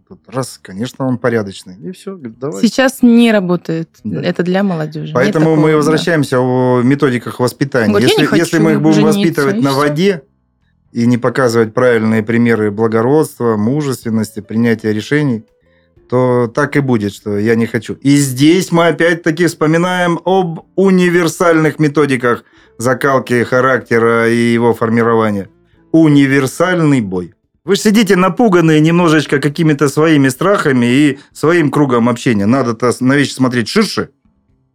[0.07, 1.77] Тут раз, конечно, он порядочный.
[1.79, 2.61] И все, говорит, давай.
[2.61, 3.89] Сейчас не работает.
[4.03, 4.21] Да.
[4.21, 5.13] Это для молодежи.
[5.13, 5.77] Поэтому такого, мы да.
[5.77, 7.89] возвращаемся о методиках воспитания.
[7.89, 10.23] Говорит, если, если мы их будем воспитывать на воде
[10.95, 15.43] и не показывать правильные примеры благородства, мужественности, принятия решений,
[16.09, 17.95] то так и будет, что я не хочу.
[17.95, 22.45] И здесь мы опять-таки вспоминаем об универсальных методиках
[22.77, 25.49] закалки характера и его формирования.
[25.91, 27.33] Универсальный бой.
[27.65, 32.45] Вы же сидите напуганные немножечко какими-то своими страхами и своим кругом общения.
[32.45, 34.11] Надо-то на вещи смотреть ширше.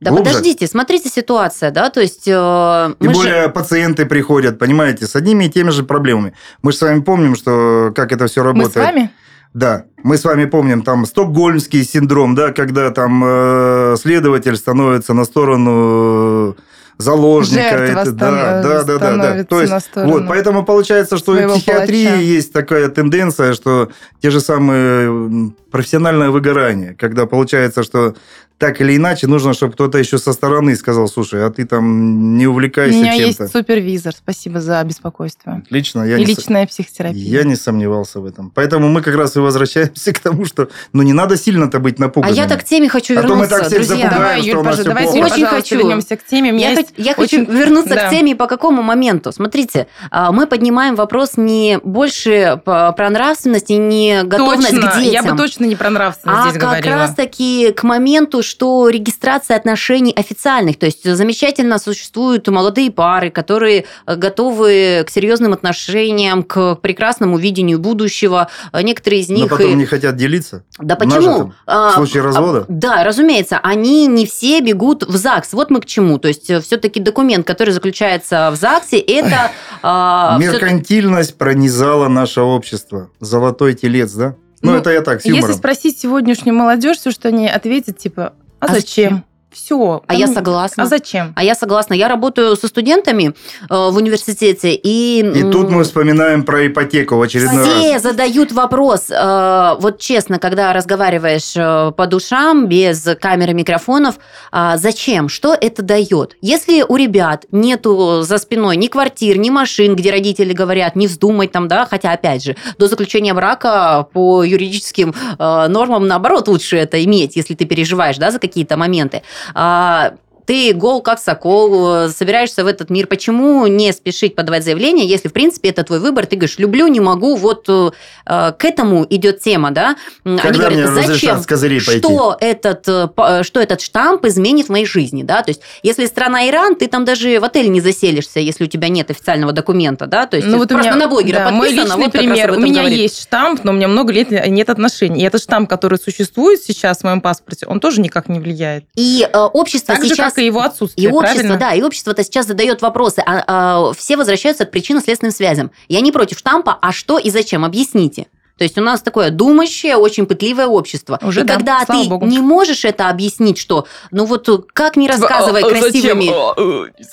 [0.01, 0.31] Да Глубже.
[0.31, 2.27] подождите, смотрите ситуация, да, то есть...
[2.27, 6.33] э, Тем мы же- более пациенты приходят, понимаете, с одними и теми же проблемами.
[6.63, 8.73] Мы же с вами помним, что как это все Мы работает.
[8.73, 9.11] с вами?
[9.53, 15.25] Да, мы с вами помним там стокгольмский синдром, да, когда там э, следователь становится на
[15.25, 16.57] сторону
[16.99, 17.79] заложника.
[17.79, 19.45] Жертва Это- да, да, да, да, да.
[19.45, 22.23] То есть, вот, поэтому получается, что и в психиатрии палача.
[22.23, 23.91] есть такая тенденция, что
[24.23, 28.15] те же самые профессиональное выгорание, когда получается, что
[28.61, 32.47] так или иначе нужно, чтобы кто-то еще со стороны сказал, слушай, а ты там не
[32.47, 33.43] У увлекайся меня чем-то.
[33.45, 34.13] есть супервизор.
[34.15, 35.63] Спасибо за беспокойство.
[35.71, 37.21] Лично я и не, с- личная психотерапия.
[37.39, 38.53] я не сомневался в этом.
[38.55, 42.03] Поэтому мы как раз и возвращаемся к тому, что ну не надо сильно-то быть А
[42.03, 42.37] напуганным.
[42.37, 43.97] я так к теме хочу А то мы вернуться, так всех друзья.
[43.97, 44.21] запугаем.
[44.21, 45.33] Давай, что Юль, у всё давайте, плохо.
[45.33, 45.79] Очень хочу.
[45.79, 46.53] вернемся к теме.
[46.53, 48.09] У меня Я, есть я хочу очень- вернуться да.
[48.09, 49.33] к теме по какому моменту.
[49.33, 55.25] Смотрите, а, мы поднимаем вопрос не больше про нравственность и не готовность Точно, к детям.
[55.25, 56.97] я бы точно не про нравственность А здесь как говорила.
[56.97, 64.17] раз-таки к моменту, что регистрация отношений официальных, то есть замечательно существуют молодые пары, которые э,
[64.17, 68.49] готовы к серьезным отношениям, к прекрасному видению будущего.
[68.73, 69.49] Э, Некоторые из Но них...
[69.49, 70.65] потом и- не хотят делиться.
[70.79, 71.53] Да почему?
[71.67, 72.61] А, в случае развода?
[72.61, 75.53] а, Да, разумеется, они не все бегут в ЗАГС.
[75.53, 76.19] Вот мы к чему.
[76.19, 79.53] То есть все-таки документ, который заключается в ЗАГСе, это...
[79.83, 83.11] а, Меркантильность пронизала наше общество.
[83.21, 84.35] Золотой телец, да?
[84.63, 88.35] Ну, Ну, это я так, с Если спросить сегодняшнюю молодежь, все, что они ответят, типа,
[88.61, 89.25] а, А зачем?
[89.53, 90.03] Все.
[90.07, 90.85] А я согласна.
[90.85, 91.33] А зачем?
[91.35, 91.95] А я согласна.
[91.95, 93.35] Я работаю со студентами
[93.69, 95.21] э, в университете, и...
[95.21, 98.03] И тут мы вспоминаем про ипотеку в очередной Все раз.
[98.03, 104.17] задают вопрос, э, вот честно, когда разговариваешь э, по душам, без камеры, микрофонов,
[104.53, 105.29] а зачем?
[105.29, 106.37] Что это дает?
[106.41, 111.49] Если у ребят нету за спиной ни квартир, ни машин, где родители говорят, не вздумай
[111.49, 117.35] там, да, хотя, опять же, до заключения брака по юридическим нормам, наоборот, лучше это иметь,
[117.35, 119.23] если ты переживаешь, да, за какие-то моменты.
[119.55, 120.15] А,
[120.51, 123.07] ты гол как сокол, э, собираешься в этот мир.
[123.07, 126.27] Почему не спешить подавать заявление, если, в принципе, это твой выбор?
[126.27, 127.37] Ты говоришь, люблю, не могу.
[127.37, 127.91] Вот э,
[128.27, 129.95] э, к этому идет тема, да?
[130.25, 132.01] Когда мне разрешат с козырей пойти?
[132.01, 135.43] что этот, что этот штамп изменит в моей жизни, да?
[135.43, 138.89] То есть, если страна Иран, ты там даже в отеле не заселишься, если у тебя
[138.89, 140.27] нет официального документа, да?
[140.27, 142.51] То есть, Ну, вот у просто меня, на блогера да, мой подписано, личный вот пример.
[142.51, 142.99] У меня говорит.
[142.99, 145.21] есть штамп, но у меня много лет нет отношений.
[145.21, 148.87] И этот штамп, который существует сейчас в моем паспорте, он тоже никак не влияет.
[148.97, 150.40] И э, общество Так же, сейчас...
[150.41, 151.59] и его И отсутствие, общество, правильно?
[151.59, 155.71] да, и общество-то сейчас задает вопросы, а, а, все возвращаются к причинно-следственным связям.
[155.89, 157.65] Я не против штампа, а что и зачем?
[157.65, 158.27] Объясните.
[158.59, 161.19] То есть у нас такое думающее, очень пытливое общество.
[161.23, 162.27] Уже и да, когда слава ты богу.
[162.27, 166.31] не можешь это объяснить, что, ну вот как не рассказывай красивыми,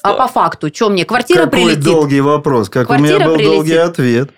[0.04, 1.84] а по факту, что мне, квартира Какой прилетит?
[1.86, 2.68] долгий вопрос.
[2.70, 3.56] Как у Квартира меня был прилетит.
[3.56, 4.30] долгий ответ.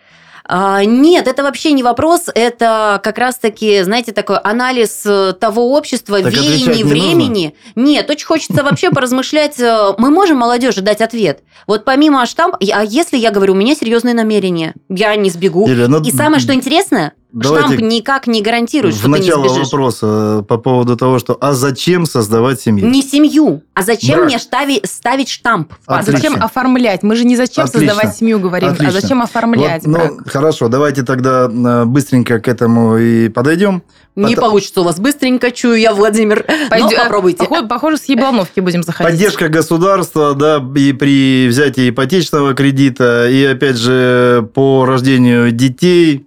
[0.51, 6.19] А, нет, это вообще не вопрос, это как раз-таки, знаете, такой анализ э, того общества,
[6.23, 7.55] Так веяний, не времени.
[7.75, 9.59] Нет, очень хочется вообще поразмышлять.
[9.59, 11.43] э, Мы можем молодежи дать ответ.
[11.67, 15.67] Вот помимо штампа, а если я говорю, у меня серьезные намерения, я не сбегу.
[15.67, 19.65] Ну, И самое, что интересно, давайте штамп никак не гарантирует, что ты не начало сбежишь.
[19.71, 22.87] вопроса по поводу того, что а зачем создавать семью?
[22.87, 24.25] Не семью, а зачем Брак.
[24.27, 25.73] мне стави- ставить штамп?
[25.85, 26.11] А паспорте?
[26.21, 27.03] зачем оформлять?
[27.03, 27.87] Мы же не зачем Отлично.
[27.93, 28.87] создавать семью говорим, Отлично.
[28.97, 30.11] а зачем оформлять Вот, брак?
[30.11, 33.83] ну, хорошо, давайте тогда э, быстренько к этому и подойдем.
[34.15, 36.45] Не Потом- получится у вас быстренько, чую я, Владимир.
[36.69, 37.37] Пойдё- Но попробуйте.
[37.37, 39.11] Похоже, похоже, с еблановки будем заходить.
[39.13, 46.25] Поддержка государства, да, и при взятии ипотечного кредита, и опять же по рождению детей,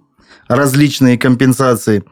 [0.55, 2.03] различные компенсации.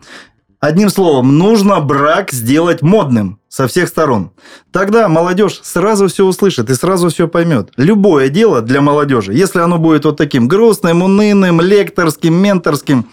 [0.59, 4.31] Одним словом, нужно брак сделать модным со всех сторон.
[4.71, 7.71] Тогда молодежь сразу все услышит и сразу все поймет.
[7.77, 13.09] Любое дело для молодежи, если оно будет вот таким грустным, унылым, лекторским, менторским,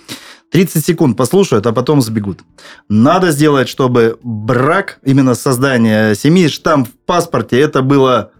[0.51, 2.41] 30 секунд послушают, а потом сбегут.
[2.89, 8.33] Надо сделать, чтобы брак, именно создание семьи, штамп в паспорте, это было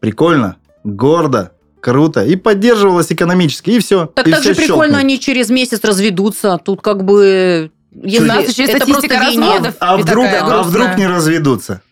[0.00, 1.52] прикольно, гордо,
[1.82, 4.06] круто и поддерживалось экономически, и все.
[4.06, 5.00] Так и так все же прикольно, щелкнет.
[5.00, 6.58] они через месяц разведутся.
[6.64, 7.70] Тут как бы...
[7.90, 9.74] Если нас это просто разводов.
[9.80, 11.82] А И вдруг, а вдруг не разведутся?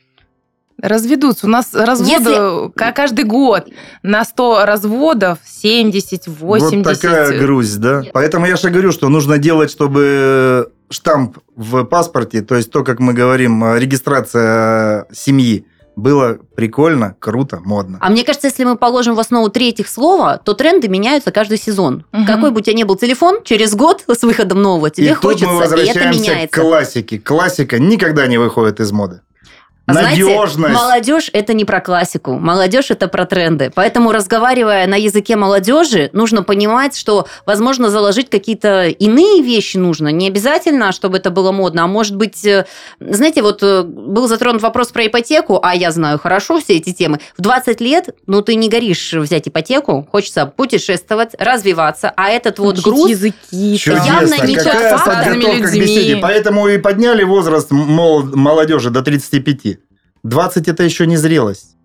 [0.81, 1.47] Разведутся.
[1.47, 3.69] У нас разводы Если- ка- каждый год
[4.03, 6.87] на 100 разводов 70, 80.
[6.87, 8.03] Вот такая грусть, да?
[8.15, 12.99] Поэтому я же говорю, что нужно делать, чтобы штамп в паспорте, то есть то, как
[12.99, 15.67] мы говорим, э, регистрация семьи,
[16.01, 17.99] было прикольно, круто, модно.
[18.01, 22.05] А мне кажется, если мы положим в основу третьих слова, то тренды меняются каждый сезон.
[22.13, 22.27] Мгм.
[22.27, 25.19] Какой бы у тебя ни был телефон, через год с выходом нового тебе и тут
[25.19, 26.61] хочется, мы и это возвращаемся меняется.
[26.61, 27.19] к классике.
[27.19, 29.21] Классика никогда не выходит из моды.
[29.91, 30.75] А Знаете, Надежность.
[30.75, 33.71] молодежь это не про классику, молодежь это про тренды.
[33.75, 40.09] Поэтому, разговаривая на языке молодежи, нужно понимать, что, возможно, заложить какие-то иные вещи нужно.
[40.09, 42.67] Не обязательно, чтобы это было модно, а может быть, э,
[43.01, 47.19] знаете, вот э, был затронут вопрос про ипотеку, а я знаю хорошо все эти темы.
[47.37, 52.75] В 20 лет, ну, ты не горишь взять ипотеку, хочется путешествовать, развиваться, а этот вот
[52.75, 53.11] Учить груз...
[53.11, 53.77] языки.
[53.79, 54.07] Чудесно.
[54.07, 55.81] явно не Какая к людьми.
[55.81, 56.17] беседе.
[56.17, 59.79] Поэтому и подняли возраст мол- молодежи до 35.
[60.23, 61.77] 20 это еще не зрелость.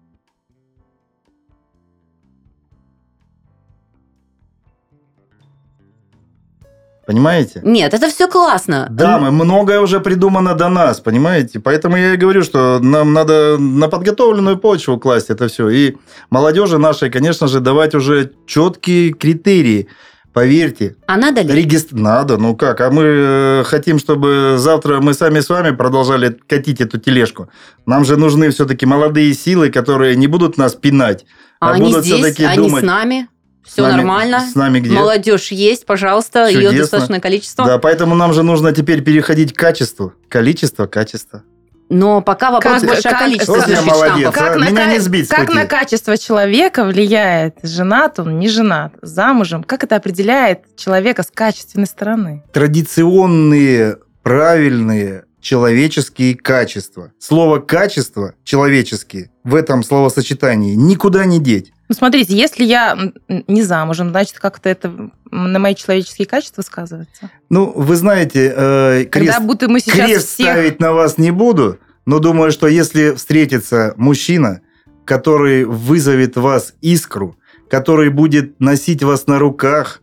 [7.05, 7.61] Понимаете?
[7.63, 8.88] Нет, это все классно.
[8.89, 11.59] Да, мы многое уже придумано до нас, понимаете?
[11.59, 15.69] Поэтому я и говорю, что нам надо на подготовленную почву класть это все.
[15.69, 15.97] И
[16.31, 19.88] молодежи нашей, конечно же, давать уже четкие критерии.
[20.36, 21.53] Поверьте, А надо ли?
[21.53, 21.95] Регистр...
[21.95, 22.81] Надо, ну как?
[22.81, 27.47] А мы э, хотим, чтобы завтра мы сами с вами продолжали катить эту тележку.
[27.86, 31.25] Нам же нужны все-таки молодые силы, которые не будут нас пинать,
[31.61, 32.83] А а они будут здесь, всё-таки они думать.
[32.83, 33.29] с нами.
[33.65, 34.41] С Все нами- нормально.
[34.51, 34.91] С нами где?
[34.93, 36.79] Молодежь есть, пожалуйста, ее Чудесно.
[36.79, 37.65] достаточное количество.
[37.65, 40.11] Да, поэтому нам же нужно теперь переходить к качеству.
[40.27, 41.43] Количество, качество.
[41.88, 44.55] Но пока вопрос Как- большое как- количество Вот я звучит молодец, штампов.
[44.55, 44.71] а?
[44.71, 49.63] Меня не сбить как на качество человека влияет, женат он, не женат, замужем?
[49.63, 52.43] Как это определяет человека с качественной стороны?
[52.53, 57.11] Традиционные, правильные человеческие качества.
[57.19, 61.71] Слово «качество» человеческие в этом словосочетании никуда не деть.
[61.87, 67.29] Ну, смотрите, если я не замужем, значит, как-то это на мои человеческие качества сказывается.
[67.51, 70.47] Ну, вы знаете, э, крест, Когда будто мы сейчас Крест всех...
[70.47, 71.77] ставить на вас не буду,
[72.07, 74.61] но думаю, что если встретится мужчина,
[75.05, 77.37] который вызовет вас искру,
[77.69, 80.01] который будет носить вас на руках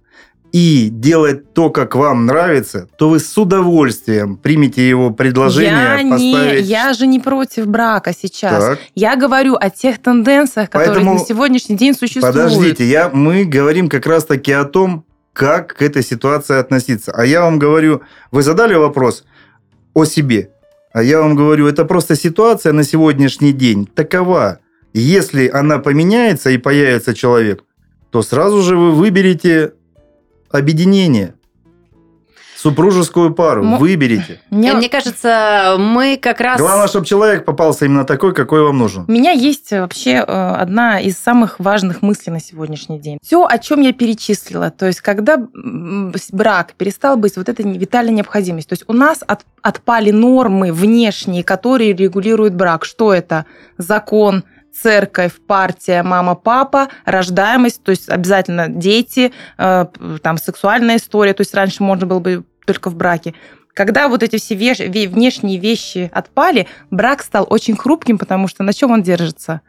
[0.52, 6.10] и делать то, как вам нравится, то вы с удовольствием примете его предложение я, не,
[6.10, 6.66] поставить...
[6.66, 8.62] я же не против брака сейчас.
[8.62, 12.34] Так, Я говорю о тех тенденциях, которые Поэтому- на сегодняшний день существуют.
[12.36, 17.12] подождите, я, мы говорим как раз-таки о том, как к этой ситуации относиться.
[17.12, 19.24] А я вам говорю, вы задали вопрос
[19.94, 20.50] о себе,
[20.92, 24.58] а я вам говорю, это просто ситуация на сегодняшний день такова.
[24.92, 27.64] Если она поменяется и появится человек,
[28.10, 29.72] то сразу же вы выберете
[30.52, 31.34] объединение,
[32.56, 34.40] супружескую пару, Мо- выберите.
[34.50, 36.60] Мне- Мне кажется, мы как раз...
[36.60, 39.04] Главное, чтобы человек попался именно такой, какой вам нужен.
[39.08, 43.18] У меня есть вообще э, одна из самых важных мыслей на сегодняшний день.
[43.22, 48.12] Все, о чем я перечислила, то есть когда м, брак перестал быть вот этой витальной
[48.12, 52.84] необходимостью, то есть у нас от- отпали нормы внешние, которые регулируют брак.
[52.84, 53.44] Что это?
[53.76, 59.86] Закон, церковь, партия, мама, папа, рождаемость, то есть обязательно дети, э,
[60.22, 63.34] там сексуальная история, то есть раньше можно было бы только в браке.
[63.74, 68.90] Когда вот эти все внешние вещи отпали, брак стал очень хрупким, потому что на чем
[68.90, 69.62] он держится?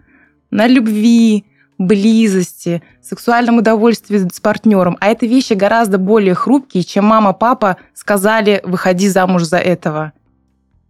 [0.51, 1.45] На любви,
[1.77, 4.97] близости, сексуальном удовольствии с партнером.
[4.99, 10.13] А это вещи гораздо более хрупкие, чем мама, папа сказали, выходи замуж за этого.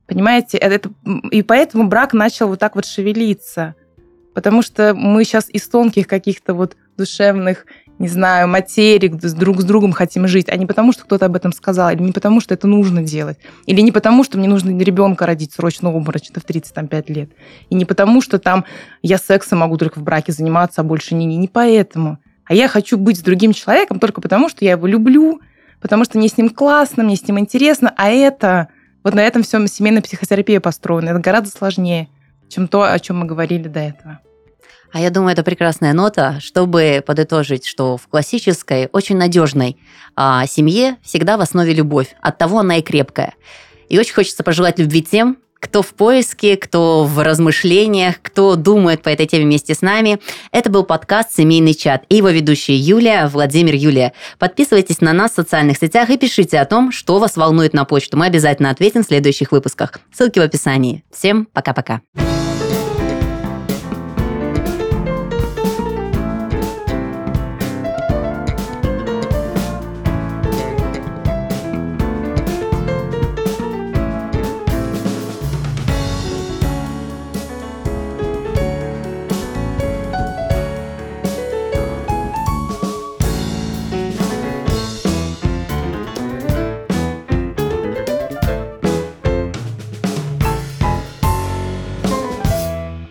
[0.07, 0.57] Понимаете?
[0.57, 0.91] Это, это-
[1.32, 3.76] и поэтому брак начал вот так вот шевелиться.
[4.34, 7.65] Потому что мы сейчас из тонких каких-то вот душевных,
[7.99, 11.36] не знаю, материк с друг с другом хотим жить, а не потому, что кто-то об
[11.36, 14.77] этом сказал, или не потому, что это нужно делать, или не потому, что мне нужно
[14.79, 17.29] ребенка родить срочно обморочно в 35 лет,
[17.69, 18.65] и не потому, что там
[19.01, 22.17] я сексом могу только в браке заниматься, а больше не, не, не поэтому.
[22.45, 25.39] А я хочу быть с другим человеком только потому, что я его люблю,
[25.79, 28.69] потому что мне с ним классно, мне с ним интересно, а это,
[29.03, 32.09] вот на этом всем семейная психотерапия построена, это гораздо сложнее,
[32.54, 34.20] чем то, о чем мы говорили до этого.
[34.91, 39.78] А я думаю, это прекрасная нота, чтобы подытожить, что в классической, очень надежной
[40.16, 42.16] а, семье всегда в основе любовь.
[42.22, 43.34] От того она и крепкая.
[43.89, 49.10] И очень хочется пожелать любви тем, кто в поиске, кто в размышлениях, кто думает по
[49.10, 50.20] этой теме вместе с нами.
[50.51, 54.12] Это был подкаст «Семейный чат» и его ведущие Юлия, Владимир, Юлия.
[54.39, 58.18] Подписывайтесь на нас в социальных сетях и пишите о том, что вас волнует на почту.
[58.18, 60.01] Мы обязательно ответим в следующих выпусках.
[60.12, 61.04] Ссылки в описании.
[61.12, 62.01] Всем пока-пока.